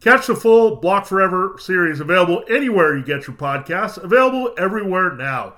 Catch 0.00 0.26
the 0.26 0.36
full 0.36 0.76
Block 0.76 1.06
Forever 1.06 1.56
series 1.58 1.98
available 1.98 2.44
anywhere 2.48 2.96
you 2.96 3.04
get 3.04 3.26
your 3.26 3.36
podcasts, 3.36 3.96
available 3.96 4.54
everywhere 4.56 5.14
now. 5.14 5.54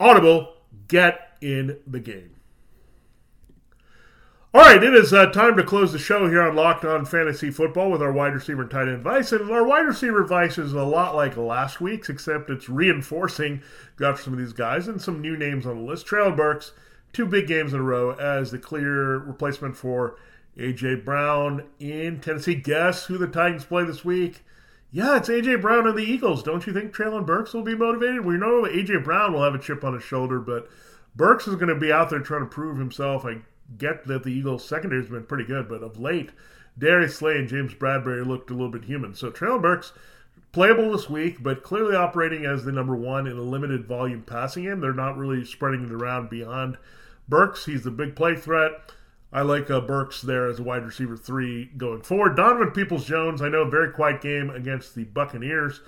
Audible, 0.00 0.54
get 0.88 1.36
in 1.40 1.78
the 1.86 2.00
game. 2.00 2.33
All 4.54 4.60
right, 4.60 4.84
it 4.84 4.94
is 4.94 5.12
uh, 5.12 5.26
time 5.32 5.56
to 5.56 5.64
close 5.64 5.90
the 5.90 5.98
show 5.98 6.28
here 6.28 6.40
on 6.40 6.54
Locked 6.54 6.84
On 6.84 7.04
Fantasy 7.04 7.50
Football 7.50 7.90
with 7.90 8.00
our 8.00 8.12
wide 8.12 8.34
receiver 8.34 8.62
and 8.62 8.70
tight 8.70 8.82
end 8.82 8.90
advice. 8.90 9.32
And 9.32 9.50
our 9.50 9.64
wide 9.64 9.84
receiver 9.84 10.22
advice 10.22 10.58
is 10.58 10.72
a 10.72 10.84
lot 10.84 11.16
like 11.16 11.36
last 11.36 11.80
week's, 11.80 12.08
except 12.08 12.50
it's 12.50 12.68
reinforcing 12.68 13.62
got 13.96 14.20
some 14.20 14.32
of 14.32 14.38
these 14.38 14.52
guys 14.52 14.86
and 14.86 15.02
some 15.02 15.20
new 15.20 15.36
names 15.36 15.66
on 15.66 15.78
the 15.78 15.82
list. 15.82 16.06
Treylon 16.06 16.36
Burks, 16.36 16.70
two 17.12 17.26
big 17.26 17.48
games 17.48 17.72
in 17.72 17.80
a 17.80 17.82
row 17.82 18.12
as 18.12 18.52
the 18.52 18.58
clear 18.60 19.18
replacement 19.18 19.76
for 19.76 20.14
A.J. 20.56 21.00
Brown 21.00 21.64
in 21.80 22.20
Tennessee. 22.20 22.54
Guess 22.54 23.06
who 23.06 23.18
the 23.18 23.26
Titans 23.26 23.64
play 23.64 23.82
this 23.82 24.04
week? 24.04 24.44
Yeah, 24.92 25.16
it's 25.16 25.28
A.J. 25.28 25.56
Brown 25.56 25.88
and 25.88 25.98
the 25.98 26.04
Eagles. 26.04 26.44
Don't 26.44 26.64
you 26.64 26.72
think 26.72 26.94
Treylon 26.94 27.26
Burks 27.26 27.54
will 27.54 27.62
be 27.62 27.74
motivated? 27.74 28.24
We 28.24 28.36
know 28.36 28.66
A.J. 28.66 28.98
Brown 28.98 29.32
will 29.32 29.42
have 29.42 29.56
a 29.56 29.58
chip 29.58 29.82
on 29.82 29.94
his 29.94 30.04
shoulder, 30.04 30.38
but 30.38 30.70
Burks 31.16 31.48
is 31.48 31.56
going 31.56 31.74
to 31.74 31.74
be 31.74 31.90
out 31.90 32.08
there 32.08 32.20
trying 32.20 32.42
to 32.42 32.46
prove 32.46 32.78
himself. 32.78 33.24
I 33.24 33.38
get 33.78 34.06
that 34.06 34.22
the 34.24 34.30
Eagles' 34.30 34.66
secondary 34.66 35.02
has 35.02 35.10
been 35.10 35.24
pretty 35.24 35.44
good, 35.44 35.68
but 35.68 35.82
of 35.82 35.98
late, 35.98 36.30
Darius 36.78 37.16
Slay 37.16 37.38
and 37.38 37.48
James 37.48 37.74
Bradberry 37.74 38.26
looked 38.26 38.50
a 38.50 38.54
little 38.54 38.70
bit 38.70 38.84
human. 38.84 39.14
So 39.14 39.30
Treylon 39.30 39.62
Burks 39.62 39.92
playable 40.52 40.92
this 40.92 41.10
week, 41.10 41.42
but 41.42 41.62
clearly 41.62 41.96
operating 41.96 42.46
as 42.46 42.64
the 42.64 42.72
number 42.72 42.94
one 42.94 43.26
in 43.26 43.36
a 43.36 43.42
limited 43.42 43.86
volume 43.86 44.22
passing 44.22 44.64
game. 44.64 44.80
They're 44.80 44.92
not 44.92 45.16
really 45.16 45.44
spreading 45.44 45.84
it 45.84 45.92
around 45.92 46.30
beyond 46.30 46.78
Burks. 47.28 47.66
He's 47.66 47.82
the 47.82 47.90
big 47.90 48.14
play 48.14 48.36
threat. 48.36 48.92
I 49.32 49.42
like 49.42 49.68
uh, 49.68 49.80
Burks 49.80 50.22
there 50.22 50.46
as 50.46 50.60
a 50.60 50.62
wide 50.62 50.84
receiver 50.84 51.16
three 51.16 51.66
going 51.76 52.02
forward. 52.02 52.36
Donovan 52.36 52.70
Peoples 52.70 53.04
Jones, 53.04 53.42
I 53.42 53.48
know, 53.48 53.68
very 53.68 53.90
quiet 53.92 54.20
game 54.20 54.48
against 54.48 54.94
the 54.94 55.02
Buccaneers, 55.04 55.80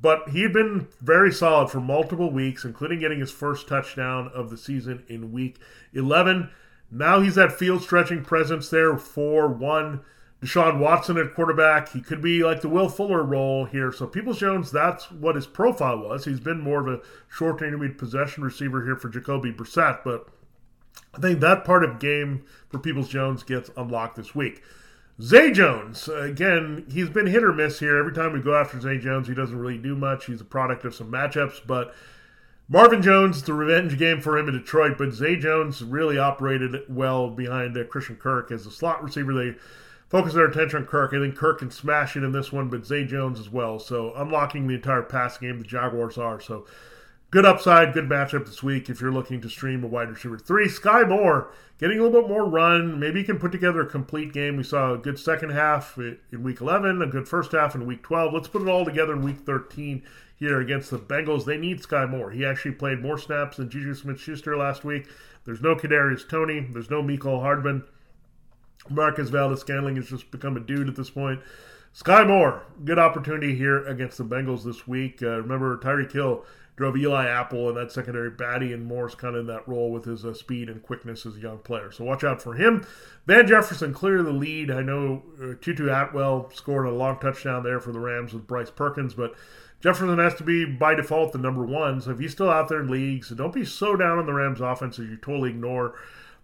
but 0.00 0.28
he'd 0.28 0.52
been 0.52 0.86
very 1.00 1.32
solid 1.32 1.70
for 1.70 1.80
multiple 1.80 2.30
weeks, 2.30 2.64
including 2.64 3.00
getting 3.00 3.18
his 3.18 3.32
first 3.32 3.66
touchdown 3.66 4.30
of 4.32 4.48
the 4.48 4.56
season 4.56 5.02
in 5.08 5.32
week 5.32 5.58
11. 5.92 6.50
Now 6.90 7.20
he's 7.20 7.34
that 7.34 7.52
field 7.52 7.82
stretching 7.82 8.24
presence 8.24 8.70
there 8.70 8.96
for 8.96 9.48
one. 9.48 10.00
Deshaun 10.42 10.78
Watson 10.78 11.18
at 11.18 11.34
quarterback. 11.34 11.90
He 11.90 12.00
could 12.00 12.22
be 12.22 12.44
like 12.44 12.60
the 12.60 12.68
Will 12.68 12.88
Fuller 12.88 13.24
role 13.24 13.64
here. 13.64 13.90
So 13.90 14.06
Peoples 14.06 14.38
Jones, 14.38 14.70
that's 14.70 15.10
what 15.10 15.34
his 15.34 15.46
profile 15.48 15.98
was. 15.98 16.24
He's 16.24 16.40
been 16.40 16.60
more 16.60 16.80
of 16.80 16.86
a 16.86 17.02
short 17.28 17.60
intermediate 17.60 17.98
possession 17.98 18.44
receiver 18.44 18.84
here 18.84 18.96
for 18.96 19.08
Jacoby 19.08 19.52
Brissett, 19.52 20.04
but 20.04 20.28
I 21.12 21.18
think 21.18 21.40
that 21.40 21.64
part 21.64 21.82
of 21.82 21.98
game 21.98 22.44
for 22.68 22.78
Peoples 22.78 23.08
Jones 23.08 23.42
gets 23.42 23.70
unlocked 23.76 24.16
this 24.16 24.34
week. 24.34 24.62
Zay 25.20 25.50
Jones, 25.50 26.08
again, 26.08 26.86
he's 26.88 27.10
been 27.10 27.26
hit 27.26 27.42
or 27.42 27.52
miss 27.52 27.80
here. 27.80 27.98
Every 27.98 28.12
time 28.12 28.32
we 28.32 28.40
go 28.40 28.54
after 28.54 28.80
Zay 28.80 28.98
Jones, 28.98 29.26
he 29.26 29.34
doesn't 29.34 29.58
really 29.58 29.78
do 29.78 29.96
much. 29.96 30.26
He's 30.26 30.40
a 30.40 30.44
product 30.44 30.84
of 30.84 30.94
some 30.94 31.10
matchups, 31.10 31.66
but 31.66 31.92
Marvin 32.70 33.00
Jones, 33.00 33.42
the 33.42 33.54
revenge 33.54 33.96
game 33.96 34.20
for 34.20 34.36
him 34.36 34.46
in 34.46 34.54
Detroit, 34.54 34.98
but 34.98 35.14
Zay 35.14 35.36
Jones 35.36 35.82
really 35.82 36.18
operated 36.18 36.82
well 36.86 37.30
behind 37.30 37.74
uh, 37.78 37.84
Christian 37.84 38.16
Kirk 38.16 38.52
as 38.52 38.66
a 38.66 38.70
slot 38.70 39.02
receiver. 39.02 39.32
They 39.32 39.54
focused 40.10 40.34
their 40.34 40.44
attention 40.44 40.80
on 40.80 40.86
Kirk. 40.86 41.14
I 41.14 41.18
think 41.18 41.34
Kirk 41.34 41.60
can 41.60 41.70
smash 41.70 42.14
it 42.14 42.22
in 42.22 42.32
this 42.32 42.52
one, 42.52 42.68
but 42.68 42.84
Zay 42.84 43.06
Jones 43.06 43.40
as 43.40 43.48
well. 43.48 43.78
So 43.78 44.12
unlocking 44.14 44.66
the 44.66 44.74
entire 44.74 45.02
pass 45.02 45.38
game, 45.38 45.58
the 45.58 45.64
Jaguars 45.64 46.18
are. 46.18 46.42
So 46.42 46.66
good 47.30 47.44
upside, 47.44 47.92
good 47.92 48.08
matchup 48.08 48.46
this 48.46 48.62
week 48.62 48.88
if 48.88 49.00
you're 49.00 49.12
looking 49.12 49.40
to 49.40 49.48
stream 49.48 49.84
a 49.84 49.86
wide 49.86 50.10
receiver. 50.10 50.38
Three, 50.38 50.66
Skyy 50.66 51.08
Moore 51.08 51.50
getting 51.78 51.98
a 51.98 52.02
little 52.02 52.22
bit 52.22 52.28
more 52.28 52.48
run. 52.48 52.98
Maybe 52.98 53.20
he 53.20 53.26
can 53.26 53.38
put 53.38 53.52
together 53.52 53.82
a 53.82 53.86
complete 53.86 54.32
game. 54.32 54.56
We 54.56 54.62
saw 54.62 54.94
a 54.94 54.98
good 54.98 55.18
second 55.18 55.50
half 55.50 55.98
in 55.98 56.42
week 56.42 56.60
11, 56.60 57.02
a 57.02 57.06
good 57.06 57.28
first 57.28 57.52
half 57.52 57.74
in 57.74 57.86
week 57.86 58.02
12. 58.02 58.32
Let's 58.32 58.48
put 58.48 58.62
it 58.62 58.68
all 58.68 58.84
together 58.84 59.12
in 59.12 59.22
week 59.22 59.40
13 59.40 60.02
here 60.36 60.60
against 60.60 60.90
the 60.90 60.98
Bengals. 60.98 61.44
They 61.44 61.58
need 61.58 61.82
Skyy 61.82 62.08
Moore. 62.08 62.30
He 62.30 62.46
actually 62.46 62.72
played 62.72 63.00
more 63.00 63.18
snaps 63.18 63.58
than 63.58 63.68
Juju 63.68 63.94
Smith 63.94 64.20
Schuster 64.20 64.56
last 64.56 64.84
week. 64.84 65.08
There's 65.44 65.60
no 65.60 65.74
Kadarius 65.74 66.28
Toney, 66.28 66.66
There's 66.70 66.90
no 66.90 67.02
Mecole 67.02 67.42
Hardman. 67.42 67.84
Marquez 68.88 69.28
Valdes-Scantling 69.28 69.96
has 69.96 70.08
just 70.08 70.30
become 70.30 70.56
a 70.56 70.60
dude 70.60 70.88
at 70.88 70.96
this 70.96 71.10
point. 71.10 71.40
Skyy 71.94 72.26
Moore, 72.26 72.62
good 72.84 72.98
opportunity 72.98 73.56
here 73.56 73.84
against 73.86 74.18
the 74.18 74.24
Bengals 74.24 74.62
this 74.64 74.86
week. 74.86 75.22
Uh, 75.22 75.40
remember, 75.40 75.76
Tyreek 75.78 76.12
Hill 76.12 76.44
drove 76.78 76.96
Eli 76.96 77.26
Apple 77.26 77.68
in 77.68 77.74
that 77.74 77.92
secondary 77.92 78.30
baddie, 78.30 78.72
and 78.72 78.86
Moore's 78.86 79.14
kind 79.14 79.34
of 79.34 79.40
in 79.40 79.46
that 79.48 79.68
role 79.68 79.90
with 79.90 80.04
his 80.04 80.24
uh, 80.24 80.32
speed 80.32 80.70
and 80.70 80.82
quickness 80.82 81.26
as 81.26 81.36
a 81.36 81.40
young 81.40 81.58
player. 81.58 81.90
So 81.90 82.04
watch 82.04 82.24
out 82.24 82.40
for 82.40 82.54
him. 82.54 82.86
Van 83.26 83.46
Jefferson 83.46 83.92
clear 83.92 84.22
the 84.22 84.32
lead. 84.32 84.70
I 84.70 84.80
know 84.80 85.24
uh, 85.42 85.54
Tutu 85.60 85.90
Atwell 85.90 86.50
scored 86.54 86.86
a 86.86 86.90
long 86.90 87.18
touchdown 87.18 87.64
there 87.64 87.80
for 87.80 87.92
the 87.92 88.00
Rams 88.00 88.32
with 88.32 88.46
Bryce 88.46 88.70
Perkins, 88.70 89.12
but 89.12 89.34
Jefferson 89.80 90.18
has 90.18 90.34
to 90.36 90.44
be 90.44 90.64
by 90.64 90.94
default 90.94 91.32
the 91.32 91.38
number 91.38 91.64
one. 91.64 92.00
So 92.00 92.12
if 92.12 92.18
he's 92.18 92.32
still 92.32 92.50
out 92.50 92.68
there 92.68 92.80
in 92.80 92.88
leagues, 92.88 93.30
don't 93.30 93.52
be 93.52 93.64
so 93.64 93.96
down 93.96 94.18
on 94.18 94.26
the 94.26 94.32
Rams 94.32 94.60
offense 94.60 94.96
that 94.96 95.04
you 95.04 95.16
totally 95.16 95.50
ignore 95.50 95.94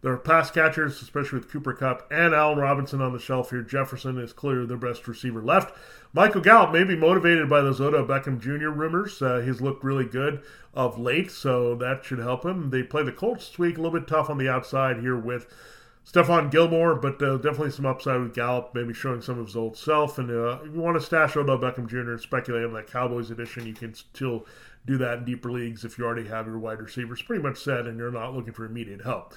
their 0.04 0.18
pass 0.18 0.50
catchers, 0.50 1.00
especially 1.00 1.38
with 1.38 1.50
Cooper 1.50 1.72
Kupp 1.72 2.06
and 2.12 2.34
Allen 2.34 2.58
Robinson 2.58 3.00
on 3.00 3.14
the 3.14 3.18
shelf 3.18 3.48
here. 3.48 3.62
Jefferson 3.62 4.18
is 4.18 4.34
clearly 4.34 4.66
their 4.66 4.76
best 4.76 5.08
receiver 5.08 5.40
left. 5.40 5.74
Michael 6.12 6.42
Gallup 6.42 6.72
may 6.74 6.84
be 6.84 6.94
motivated 6.94 7.48
by 7.48 7.62
those 7.62 7.80
Odell 7.80 8.04
Beckham 8.04 8.38
Jr. 8.38 8.68
rumors. 8.68 9.22
Uh, 9.22 9.38
he's 9.38 9.62
looked 9.62 9.82
really 9.82 10.04
good 10.04 10.42
of 10.74 10.98
late, 10.98 11.30
so 11.30 11.74
that 11.76 12.04
should 12.04 12.18
help 12.18 12.44
him. 12.44 12.68
They 12.68 12.82
play 12.82 13.02
the 13.02 13.12
Colts 13.12 13.48
this 13.48 13.58
week, 13.58 13.78
a 13.78 13.80
little 13.80 13.98
bit 13.98 14.06
tough 14.06 14.28
on 14.28 14.36
the 14.36 14.46
outside 14.46 15.00
here 15.00 15.16
with 15.16 15.46
Stephon 16.06 16.50
Gilmore, 16.50 16.96
but 16.96 17.22
uh, 17.22 17.38
definitely 17.38 17.70
some 17.70 17.86
upside 17.86 18.20
with 18.20 18.34
Gallup, 18.34 18.72
maybe 18.74 18.92
showing 18.92 19.22
some 19.22 19.38
of 19.38 19.46
his 19.46 19.56
old 19.56 19.74
self. 19.74 20.18
And 20.18 20.30
uh, 20.30 20.58
if 20.62 20.74
you 20.74 20.80
want 20.82 21.00
to 21.00 21.06
stash 21.06 21.34
Odell 21.34 21.56
Beckham 21.56 21.88
Jr. 21.88 22.12
and 22.12 22.20
speculate 22.20 22.66
on 22.66 22.74
that 22.74 22.88
Cowboys 22.88 23.30
edition, 23.30 23.66
you 23.66 23.72
can 23.72 23.94
still 23.94 24.44
do 24.84 24.98
that 24.98 25.20
in 25.20 25.24
deeper 25.24 25.50
leagues 25.50 25.82
if 25.82 25.96
you 25.96 26.04
already 26.04 26.28
have 26.28 26.46
your 26.46 26.58
wide 26.58 26.82
receivers 26.82 27.22
pretty 27.22 27.42
much 27.42 27.56
set 27.56 27.86
and 27.86 27.96
you're 27.96 28.10
not 28.10 28.34
looking 28.34 28.52
for 28.52 28.66
immediate 28.66 29.00
help. 29.00 29.32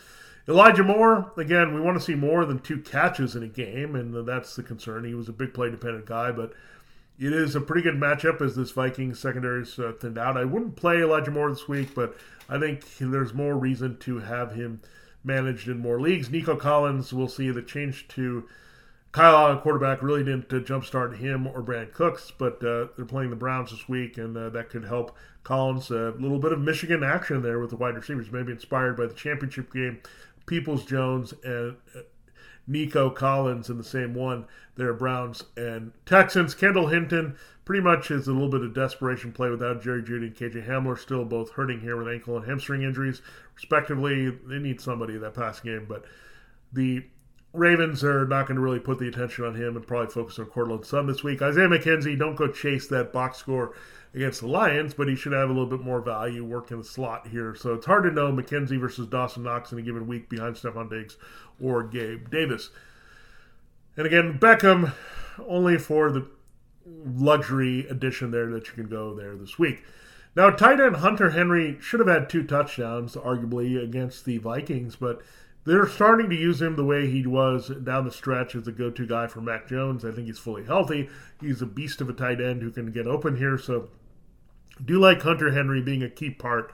Elijah 0.49 0.83
Moore, 0.83 1.31
again, 1.36 1.73
we 1.73 1.81
want 1.81 1.97
to 1.97 2.03
see 2.03 2.15
more 2.15 2.45
than 2.45 2.60
two 2.60 2.79
catches 2.79 3.36
in 3.36 3.43
a 3.43 3.47
game, 3.47 3.95
and 3.95 4.25
that's 4.25 4.55
the 4.55 4.63
concern. 4.63 5.03
He 5.03 5.13
was 5.13 5.27
a 5.27 5.33
big 5.33 5.53
play 5.53 5.69
dependent 5.69 6.05
guy, 6.05 6.31
but 6.31 6.53
it 7.19 7.33
is 7.33 7.55
a 7.55 7.62
pretty 7.62 7.81
good 7.81 7.95
matchup 7.99 8.41
as 8.41 8.55
this 8.55 8.71
Vikings 8.71 9.19
secondary 9.19 9.63
is 9.63 9.77
uh, 9.77 9.91
thinned 9.99 10.17
out. 10.17 10.38
I 10.38 10.45
wouldn't 10.45 10.77
play 10.77 11.01
Elijah 11.01 11.31
Moore 11.31 11.49
this 11.49 11.67
week, 11.67 11.93
but 11.93 12.15
I 12.47 12.60
think 12.60 12.86
there's 12.97 13.33
more 13.33 13.57
reason 13.57 13.97
to 13.97 14.19
have 14.19 14.53
him 14.53 14.81
managed 15.21 15.67
in 15.67 15.79
more 15.79 15.99
leagues. 15.99 16.29
Nico 16.29 16.55
Collins, 16.55 17.12
we'll 17.12 17.27
see 17.27 17.51
the 17.51 17.62
change 17.62 18.07
to 18.10 18.47
Kyle 19.12 19.36
Allen 19.36 19.60
quarterback 19.60 20.01
really 20.01 20.23
didn't 20.23 20.53
uh, 20.53 20.60
jumpstart 20.60 21.17
him 21.17 21.47
or 21.47 21.62
Brandin 21.62 21.91
Cooks, 21.91 22.31
but 22.38 22.63
uh, 22.63 22.88
they're 22.95 23.05
playing 23.05 23.31
the 23.31 23.36
Browns 23.36 23.71
this 23.71 23.89
week, 23.89 24.17
and 24.17 24.38
uh, 24.38 24.49
that 24.49 24.69
could 24.69 24.86
help 24.86 25.15
Collins. 25.43 25.89
A 25.89 26.13
little 26.19 26.39
bit 26.39 26.53
of 26.53 26.62
Michigan 26.62 27.03
action 27.03 27.41
there 27.41 27.60
with 27.60 27.71
the 27.71 27.77
wide 27.77 27.95
receivers, 27.95 28.31
maybe 28.31 28.51
inspired 28.51 28.95
by 28.95 29.07
the 29.07 29.13
championship 29.13 29.73
game. 29.73 29.99
Peoples 30.47 30.86
Jones 30.86 31.33
and 31.43 31.75
uh, 31.95 31.99
Nico 32.65 33.10
Collins 33.10 33.69
in 33.69 33.77
the 33.77 33.83
same 33.83 34.13
one. 34.13 34.45
There, 34.75 34.93
Browns 34.93 35.43
and 35.55 35.91
Texans. 36.05 36.53
Kendall 36.53 36.88
Hinton 36.88 37.38
pretty 37.65 37.81
much 37.81 38.12
is 38.12 38.27
a 38.27 38.33
little 38.33 38.49
bit 38.49 38.62
of 38.62 38.73
desperation 38.73 39.31
play 39.31 39.49
without 39.49 39.81
Jerry 39.81 40.01
Jeudy 40.01 40.27
and 40.27 40.36
KJ 40.36 40.67
Hamler 40.67 40.97
still 40.97 41.25
both 41.25 41.51
hurting 41.51 41.81
here 41.81 41.97
with 41.97 42.07
ankle 42.07 42.38
and 42.38 42.45
hamstring 42.45 42.81
injuries, 42.81 43.21
respectively. 43.55 44.29
They 44.29 44.60
need 44.60 44.81
somebody 44.81 45.15
in 45.15 45.21
that 45.21 45.33
pass 45.33 45.60
game, 45.60 45.86
but 45.88 46.05
the 46.73 47.05
Ravens 47.53 48.03
are 48.03 48.27
not 48.27 48.47
going 48.47 48.55
to 48.55 48.62
really 48.62 48.79
put 48.79 48.99
the 48.99 49.07
attention 49.07 49.45
on 49.45 49.55
him 49.55 49.75
and 49.75 49.88
probably 49.88 50.12
focus 50.12 50.38
on 50.38 50.45
Courtland 50.45 50.86
Sutton 50.86 51.07
this 51.07 51.23
week. 51.23 51.41
Isaiah 51.41 51.67
McKenzie, 51.67 52.17
don't 52.17 52.36
go 52.36 52.47
chase 52.47 52.88
that 52.88 53.12
box 53.12 53.38
score 53.38 53.73
against 54.17 54.41
the 54.41 54.47
Lions, 54.47 54.95
but 54.95 55.08
he 55.08 55.15
should 55.15 55.32
have 55.32 55.47
a 55.49 55.53
little 55.53 55.69
bit 55.69 55.82
more 55.82 56.01
value 56.01 56.43
working 56.43 56.80
the 56.80 56.84
slot 56.84 57.27
here. 57.27 57.53
So 57.53 57.75
it's 57.75 57.86
hard 57.86 58.03
to 58.03 58.12
know 58.12 58.32
McKenzie 58.32 58.80
versus 58.80 59.06
Dawson 59.06 59.43
Knox 59.43 59.71
in 59.71 59.77
a 59.77 59.82
given 59.84 60.08
week 60.08 60.27
behind 60.27 60.56
Stefon 60.56 60.89
Diggs 60.89 61.17
or 61.62 61.84
Gabe 61.84 62.32
Davis. 62.32 62.71
And 63.95 64.08
again, 64.08 64.39
Beckham 64.39 64.93
only 65.47 65.77
for 65.77 66.12
the 66.12 66.27
luxury 67.06 67.88
addition 67.88 68.32
there 68.32 68.47
that 68.47 68.67
you 68.67 68.73
can 68.73 68.88
go 68.88 69.13
there 69.13 69.36
this 69.36 69.60
week. 69.60 69.84
Now, 70.36 70.49
tight 70.49 70.80
end 70.80 70.97
Hunter 70.97 71.30
Henry 71.30 71.77
should 71.80 71.99
have 71.99 72.10
had 72.10 72.27
two 72.27 72.43
touchdowns, 72.43 73.15
arguably, 73.15 73.82
against 73.82 74.25
the 74.25 74.39
Vikings, 74.39 74.95
but 74.95 75.21
they're 75.65 75.88
starting 75.88 76.30
to 76.30 76.36
use 76.36 76.60
him 76.60 76.75
the 76.75 76.86
way 76.86 77.08
he 77.08 77.27
was 77.27 77.69
down 77.69 78.06
the 78.06 78.12
stretch 78.12 78.56
as 78.56 78.67
a 78.67 78.71
go 78.71 78.89
to 78.89 79.06
guy 79.06 79.27
for 79.27 79.41
Mac 79.41 79.67
Jones. 79.67 80.03
I 80.03 80.12
think 80.12 80.25
he's 80.25 80.39
fully 80.39 80.65
healthy. 80.65 81.10
He's 81.39 81.62
a 81.62 81.67
beast 81.67 82.01
of 82.01 82.10
a 82.10 82.13
tight 82.13 82.41
end 82.41 82.63
who 82.63 82.71
can 82.71 82.91
get 82.91 83.06
open 83.06 83.38
here. 83.38 83.58
So, 83.60 83.89
do 84.83 84.99
like 84.99 85.21
Hunter 85.21 85.51
Henry 85.51 85.81
being 85.81 86.03
a 86.03 86.09
key 86.09 86.29
part 86.29 86.71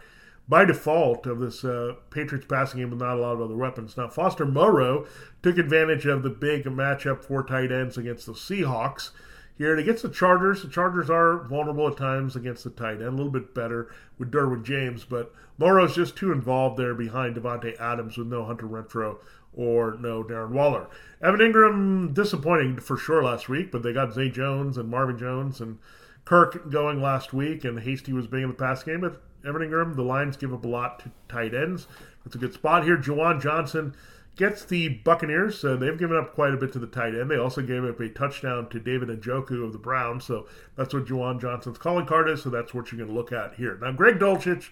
by 0.47 0.65
default 0.65 1.25
of 1.25 1.39
this 1.39 1.63
uh, 1.63 1.93
Patriots 2.09 2.45
passing 2.47 2.79
game 2.79 2.89
with 2.89 2.99
not 2.99 3.17
a 3.17 3.21
lot 3.21 3.33
of 3.33 3.41
other 3.41 3.55
weapons. 3.55 3.95
Now, 3.95 4.09
Foster 4.09 4.45
Moreau 4.45 5.07
took 5.41 5.57
advantage 5.57 6.05
of 6.05 6.23
the 6.23 6.29
big 6.29 6.65
matchup 6.65 7.23
for 7.23 7.43
tight 7.43 7.71
ends 7.71 7.97
against 7.97 8.25
the 8.25 8.33
Seahawks 8.33 9.11
here. 9.57 9.71
And 9.71 9.79
against 9.79 10.03
the 10.03 10.09
Chargers, 10.09 10.61
the 10.61 10.67
Chargers 10.67 11.09
are 11.09 11.43
vulnerable 11.47 11.87
at 11.87 11.97
times 11.97 12.35
against 12.35 12.63
the 12.63 12.69
tight 12.71 12.95
end, 12.95 13.03
a 13.03 13.11
little 13.11 13.31
bit 13.31 13.53
better 13.53 13.93
with 14.17 14.31
Derwin 14.31 14.63
James, 14.63 15.05
but 15.05 15.33
Moreau's 15.57 15.95
just 15.95 16.15
too 16.15 16.31
involved 16.31 16.77
there 16.77 16.95
behind 16.95 17.35
Davante 17.35 17.79
Adams 17.79 18.17
with 18.17 18.27
no 18.27 18.43
Hunter 18.43 18.65
Renfrow 18.65 19.17
or 19.53 19.97
no 19.99 20.23
Darren 20.23 20.49
Waller. 20.49 20.87
Evan 21.21 21.39
Engram, 21.39 22.13
disappointing 22.13 22.79
for 22.79 22.97
sure 22.97 23.23
last 23.23 23.47
week, 23.47 23.71
but 23.71 23.83
they 23.83 23.93
got 23.93 24.13
Zay 24.13 24.29
Jones 24.29 24.77
and 24.77 24.89
Marvin 24.89 25.17
Jones 25.17 25.61
and 25.61 25.77
Kirk 26.25 26.69
going 26.69 27.01
last 27.01 27.33
week, 27.33 27.63
and 27.65 27.79
Hasty 27.79 28.13
was 28.13 28.27
big 28.27 28.43
in 28.43 28.49
the 28.49 28.55
pass 28.55 28.83
game. 28.83 29.01
But 29.01 29.21
Evan 29.45 29.61
Engram, 29.61 29.95
the 29.95 30.03
Lions 30.03 30.37
give 30.37 30.53
up 30.53 30.63
a 30.63 30.67
lot 30.67 30.99
to 30.99 31.11
tight 31.27 31.53
ends. 31.53 31.87
That's 32.23 32.35
a 32.35 32.39
good 32.39 32.53
spot 32.53 32.85
here. 32.85 32.97
Juwan 32.97 33.41
Johnson 33.41 33.95
gets 34.35 34.65
the 34.65 34.89
Buccaneers. 34.89 35.63
Uh, 35.63 35.75
they've 35.75 35.97
given 35.97 36.17
up 36.17 36.33
quite 36.33 36.53
a 36.53 36.57
bit 36.57 36.71
to 36.73 36.79
the 36.79 36.87
tight 36.87 37.13
end. 37.13 37.29
They 37.29 37.37
also 37.37 37.61
gave 37.61 37.83
up 37.83 37.99
a 37.99 38.09
touchdown 38.09 38.69
to 38.69 38.79
David 38.79 39.09
Njoku 39.09 39.63
of 39.63 39.73
the 39.73 39.79
Browns. 39.79 40.25
So 40.25 40.47
that's 40.75 40.93
what 40.93 41.05
Juwan 41.05 41.41
Johnson's 41.41 41.77
calling 41.77 42.05
card 42.05 42.29
is. 42.29 42.43
So 42.43 42.49
that's 42.49 42.73
what 42.73 42.91
you're 42.91 42.97
going 42.97 43.09
to 43.09 43.15
look 43.15 43.31
at 43.31 43.55
here. 43.55 43.77
Now, 43.81 43.91
Greg 43.91 44.19
Dulcich 44.19 44.69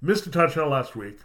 missed 0.00 0.26
a 0.26 0.30
touchdown 0.30 0.70
last 0.70 0.96
week, 0.96 1.18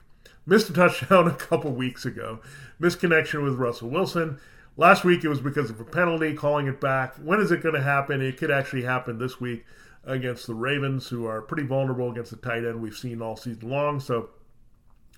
missed 0.46 0.70
a 0.70 0.74
touchdown 0.74 1.28
a 1.30 1.34
couple 1.34 1.72
weeks 1.72 2.06
ago, 2.06 2.40
missed 2.80 3.00
connection 3.00 3.44
with 3.44 3.56
Russell 3.56 3.90
Wilson. 3.90 4.40
Last 4.78 5.04
week 5.04 5.24
it 5.24 5.30
was 5.30 5.42
because 5.42 5.70
of 5.70 5.80
a 5.80 5.86
penalty, 5.86 6.34
calling 6.34 6.68
it 6.68 6.80
back. 6.80 7.16
When 7.18 7.40
is 7.40 7.52
it 7.52 7.62
going 7.62 7.76
to 7.76 7.82
happen? 7.82 8.22
It 8.22 8.38
could 8.38 8.52
actually 8.52 8.84
happen 8.84 9.18
this 9.18 9.40
week 9.40 9.66
against 10.04 10.48
the 10.48 10.56
Ravens, 10.56 11.10
who 11.10 11.26
are 11.26 11.42
pretty 11.42 11.64
vulnerable 11.64 12.10
against 12.10 12.32
the 12.32 12.38
tight 12.38 12.66
end 12.66 12.82
we've 12.82 12.96
seen 12.96 13.22
all 13.22 13.36
season 13.36 13.70
long. 13.70 14.00
So 14.00 14.30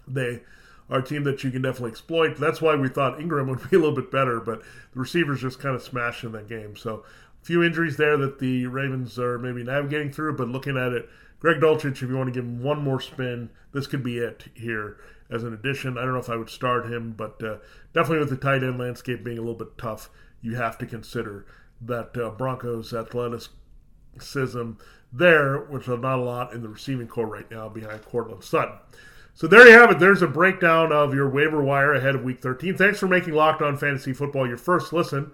they 0.08 0.42
are 0.89 1.00
a 1.00 1.04
team 1.04 1.24
that 1.24 1.44
you 1.44 1.52
can 1.52 1.62
definitely 1.62 1.92
exploit. 1.92 2.38
That's 2.38 2.62
why 2.62 2.76
we 2.76 2.89
thought 2.89 3.20
Engram 3.20 3.48
would 3.50 3.70
be 3.70 3.76
a 3.76 3.80
little 3.80 3.96
bit 3.96 4.12
better, 4.12 4.39
but 4.39 4.62
the 4.94 5.00
receivers 5.00 5.42
just 5.42 5.60
kind 5.60 5.76
of 5.76 5.84
smashed 5.84 6.24
in 6.24 6.32
that 6.34 6.50
game. 6.50 6.76
So 6.76 7.04
a 7.42 7.46
few 7.46 7.63
injuries 7.63 7.98
there 7.98 8.18
that 8.18 8.39
the 8.39 8.66
Ravens 8.68 9.20
are 9.20 9.38
maybe 9.38 9.63
navigating 9.63 10.12
through, 10.12 10.36
but 10.36 10.50
looking 10.50 10.78
at 10.78 10.94
it, 10.94 11.08
Greg 11.39 11.60
Dulcich, 11.60 12.02
if 12.02 12.04
you 12.04 12.18
want 12.18 12.34
to 12.34 12.34
give 12.34 12.46
him 12.46 12.63
one 12.63 12.82
more 12.82 13.02
spin, 13.02 13.50
this 13.72 13.86
could 13.86 14.02
be 14.02 14.18
it 14.18 14.46
here 14.54 14.98
as 15.34 15.43
an 15.43 15.54
addition. 15.54 15.98
I 15.98 16.02
don't 16.04 16.13
know 16.13 16.19
if 16.19 16.30
I 16.30 16.36
would 16.36 16.50
start 16.50 16.91
him, 16.91 17.13
but 17.17 17.43
uh, 17.43 17.58
definitely 17.93 18.19
with 18.19 18.30
the 18.30 18.38
tight 18.38 18.63
end 18.63 18.80
landscape 18.80 19.24
being 19.24 19.38
a 19.38 19.41
little 19.41 19.56
bit 19.56 19.78
tough, 19.78 20.10
you 20.41 20.56
have 20.56 20.78
to 20.78 20.86
consider 20.86 21.46
that 21.82 22.15
uh, 22.17 22.30
Broncos 22.30 22.93
athleticism 22.93 24.72
there, 25.12 25.60
which 25.60 25.88
is 25.88 26.00
not 26.00 26.19
a 26.19 26.24
lot 26.24 26.54
in 26.54 26.62
the 26.62 26.69
receiving 26.69 27.08
corps 27.08 27.28
right 27.28 27.50
now 27.50 27.69
behind 27.69 28.06
Courtland 28.06 28.43
Sutton. 28.43 28.78
So 29.36 29.48
there 29.48 29.67
you 29.67 29.74
have 29.74 29.89
it. 29.91 30.00
There's 30.00 30.22
a 30.22 30.28
breakdown 30.28 30.91
of 30.91 31.13
your 31.13 31.30
waiver 31.30 31.63
wire 31.63 31.93
ahead 31.93 32.15
of 32.15 32.24
Week 32.24 32.41
13. 32.41 32.78
Thanks 32.78 33.00
for 33.00 33.08
making 33.08 33.34
Locked 33.34 33.63
On 33.63 33.78
Fantasy 33.78 34.13
Football 34.13 34.48
your 34.48 34.58
first 34.58 34.93
listen. 34.93 35.32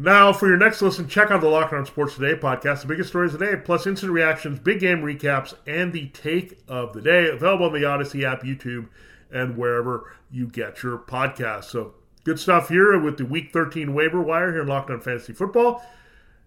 Now, 0.00 0.32
for 0.32 0.46
your 0.46 0.58
next 0.58 0.80
listen, 0.80 1.08
check 1.08 1.32
out 1.32 1.40
the 1.40 1.48
Locked 1.48 1.72
On 1.72 1.84
Sports 1.84 2.14
Today 2.14 2.38
podcast, 2.38 2.82
the 2.82 2.86
biggest 2.86 3.08
stories 3.08 3.34
of 3.34 3.40
the 3.40 3.46
day, 3.46 3.56
plus 3.56 3.84
instant 3.84 4.12
reactions, 4.12 4.60
big 4.60 4.78
game 4.78 5.02
recaps, 5.02 5.54
and 5.66 5.92
the 5.92 6.06
take 6.10 6.60
of 6.68 6.92
the 6.92 7.02
day. 7.02 7.28
Available 7.28 7.66
on 7.66 7.72
the 7.72 7.84
Odyssey 7.84 8.24
app, 8.24 8.44
YouTube, 8.44 8.86
and 9.32 9.56
wherever 9.56 10.14
you 10.30 10.46
get 10.46 10.84
your 10.84 10.98
podcasts. 10.98 11.64
So 11.64 11.94
good 12.22 12.38
stuff 12.38 12.68
here 12.68 12.96
with 12.96 13.18
the 13.18 13.24
Week 13.24 13.52
13 13.52 13.92
waiver 13.92 14.22
wire 14.22 14.52
here 14.52 14.62
in 14.62 14.68
Locked 14.68 14.90
On 14.90 15.00
Fantasy 15.00 15.32
Football. 15.32 15.84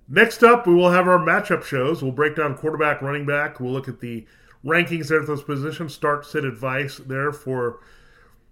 Next 0.08 0.44
up, 0.44 0.66
we 0.66 0.74
will 0.74 0.92
have 0.92 1.10
our 1.10 1.20
matchup 1.20 1.66
shows. 1.66 2.02
We'll 2.02 2.14
break 2.14 2.38
down 2.38 2.56
quarterback, 2.56 3.02
running 3.02 3.26
back. 3.26 3.60
We'll 3.60 3.74
look 3.74 3.90
at 3.90 4.00
the 4.00 4.26
rankings 4.64 5.10
there 5.10 5.20
at 5.20 5.28
those 5.28 5.44
positions, 5.44 5.94
start 5.94 6.26
sit 6.26 6.46
advice 6.46 7.02
there 7.06 7.34
for 7.34 7.82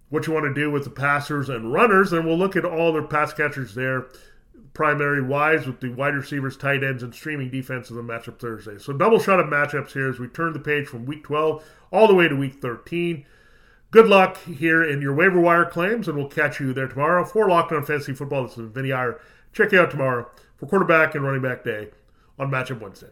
what 0.09 0.27
you 0.27 0.33
want 0.33 0.45
to 0.45 0.53
do 0.53 0.69
with 0.69 0.83
the 0.83 0.89
passers 0.89 1.47
and 1.47 1.71
runners. 1.71 2.11
And 2.11 2.25
we'll 2.25 2.37
look 2.37 2.57
at 2.57 2.65
all 2.65 2.91
the 2.91 3.03
pass 3.03 3.31
catchers 3.31 3.75
there, 3.75 4.09
primary 4.79 5.21
wise, 5.21 5.67
with 5.67 5.81
the 5.81 5.89
wide 5.89 6.15
receivers, 6.15 6.55
tight 6.55 6.85
ends, 6.85 7.03
and 7.03 7.13
streaming 7.13 7.49
defenses 7.49 7.97
on 7.97 8.07
Matchup 8.07 8.39
Thursday. 8.39 8.77
So 8.77 8.93
double 8.93 9.19
shot 9.19 9.37
of 9.37 9.47
matchups 9.47 9.91
here 9.91 10.07
as 10.07 10.19
we 10.19 10.29
turn 10.29 10.53
the 10.53 10.59
page 10.59 10.87
from 10.87 11.05
week 11.05 11.25
12 11.25 11.61
all 11.91 12.07
the 12.07 12.15
way 12.15 12.29
to 12.29 12.35
week 12.37 12.61
13. 12.61 13.25
Good 13.91 14.07
luck 14.07 14.41
here 14.45 14.81
in 14.81 15.01
your 15.01 15.13
waiver 15.13 15.41
wire 15.41 15.65
claims, 15.65 16.07
and 16.07 16.17
we'll 16.17 16.29
catch 16.29 16.61
you 16.61 16.71
there 16.71 16.87
tomorrow 16.87 17.25
for 17.25 17.49
Locked 17.49 17.73
On 17.73 17.83
Fantasy 17.83 18.13
Football. 18.13 18.47
This 18.47 18.57
is 18.57 18.71
Vinnie 18.71 18.93
Iyer. 18.93 19.19
Check 19.51 19.73
you 19.73 19.81
out 19.81 19.91
tomorrow 19.91 20.31
for 20.55 20.65
quarterback 20.65 21.13
and 21.13 21.25
running 21.25 21.41
back 21.41 21.65
day 21.65 21.89
on 22.39 22.49
Matchup 22.49 22.79
Wednesday. 22.79 23.09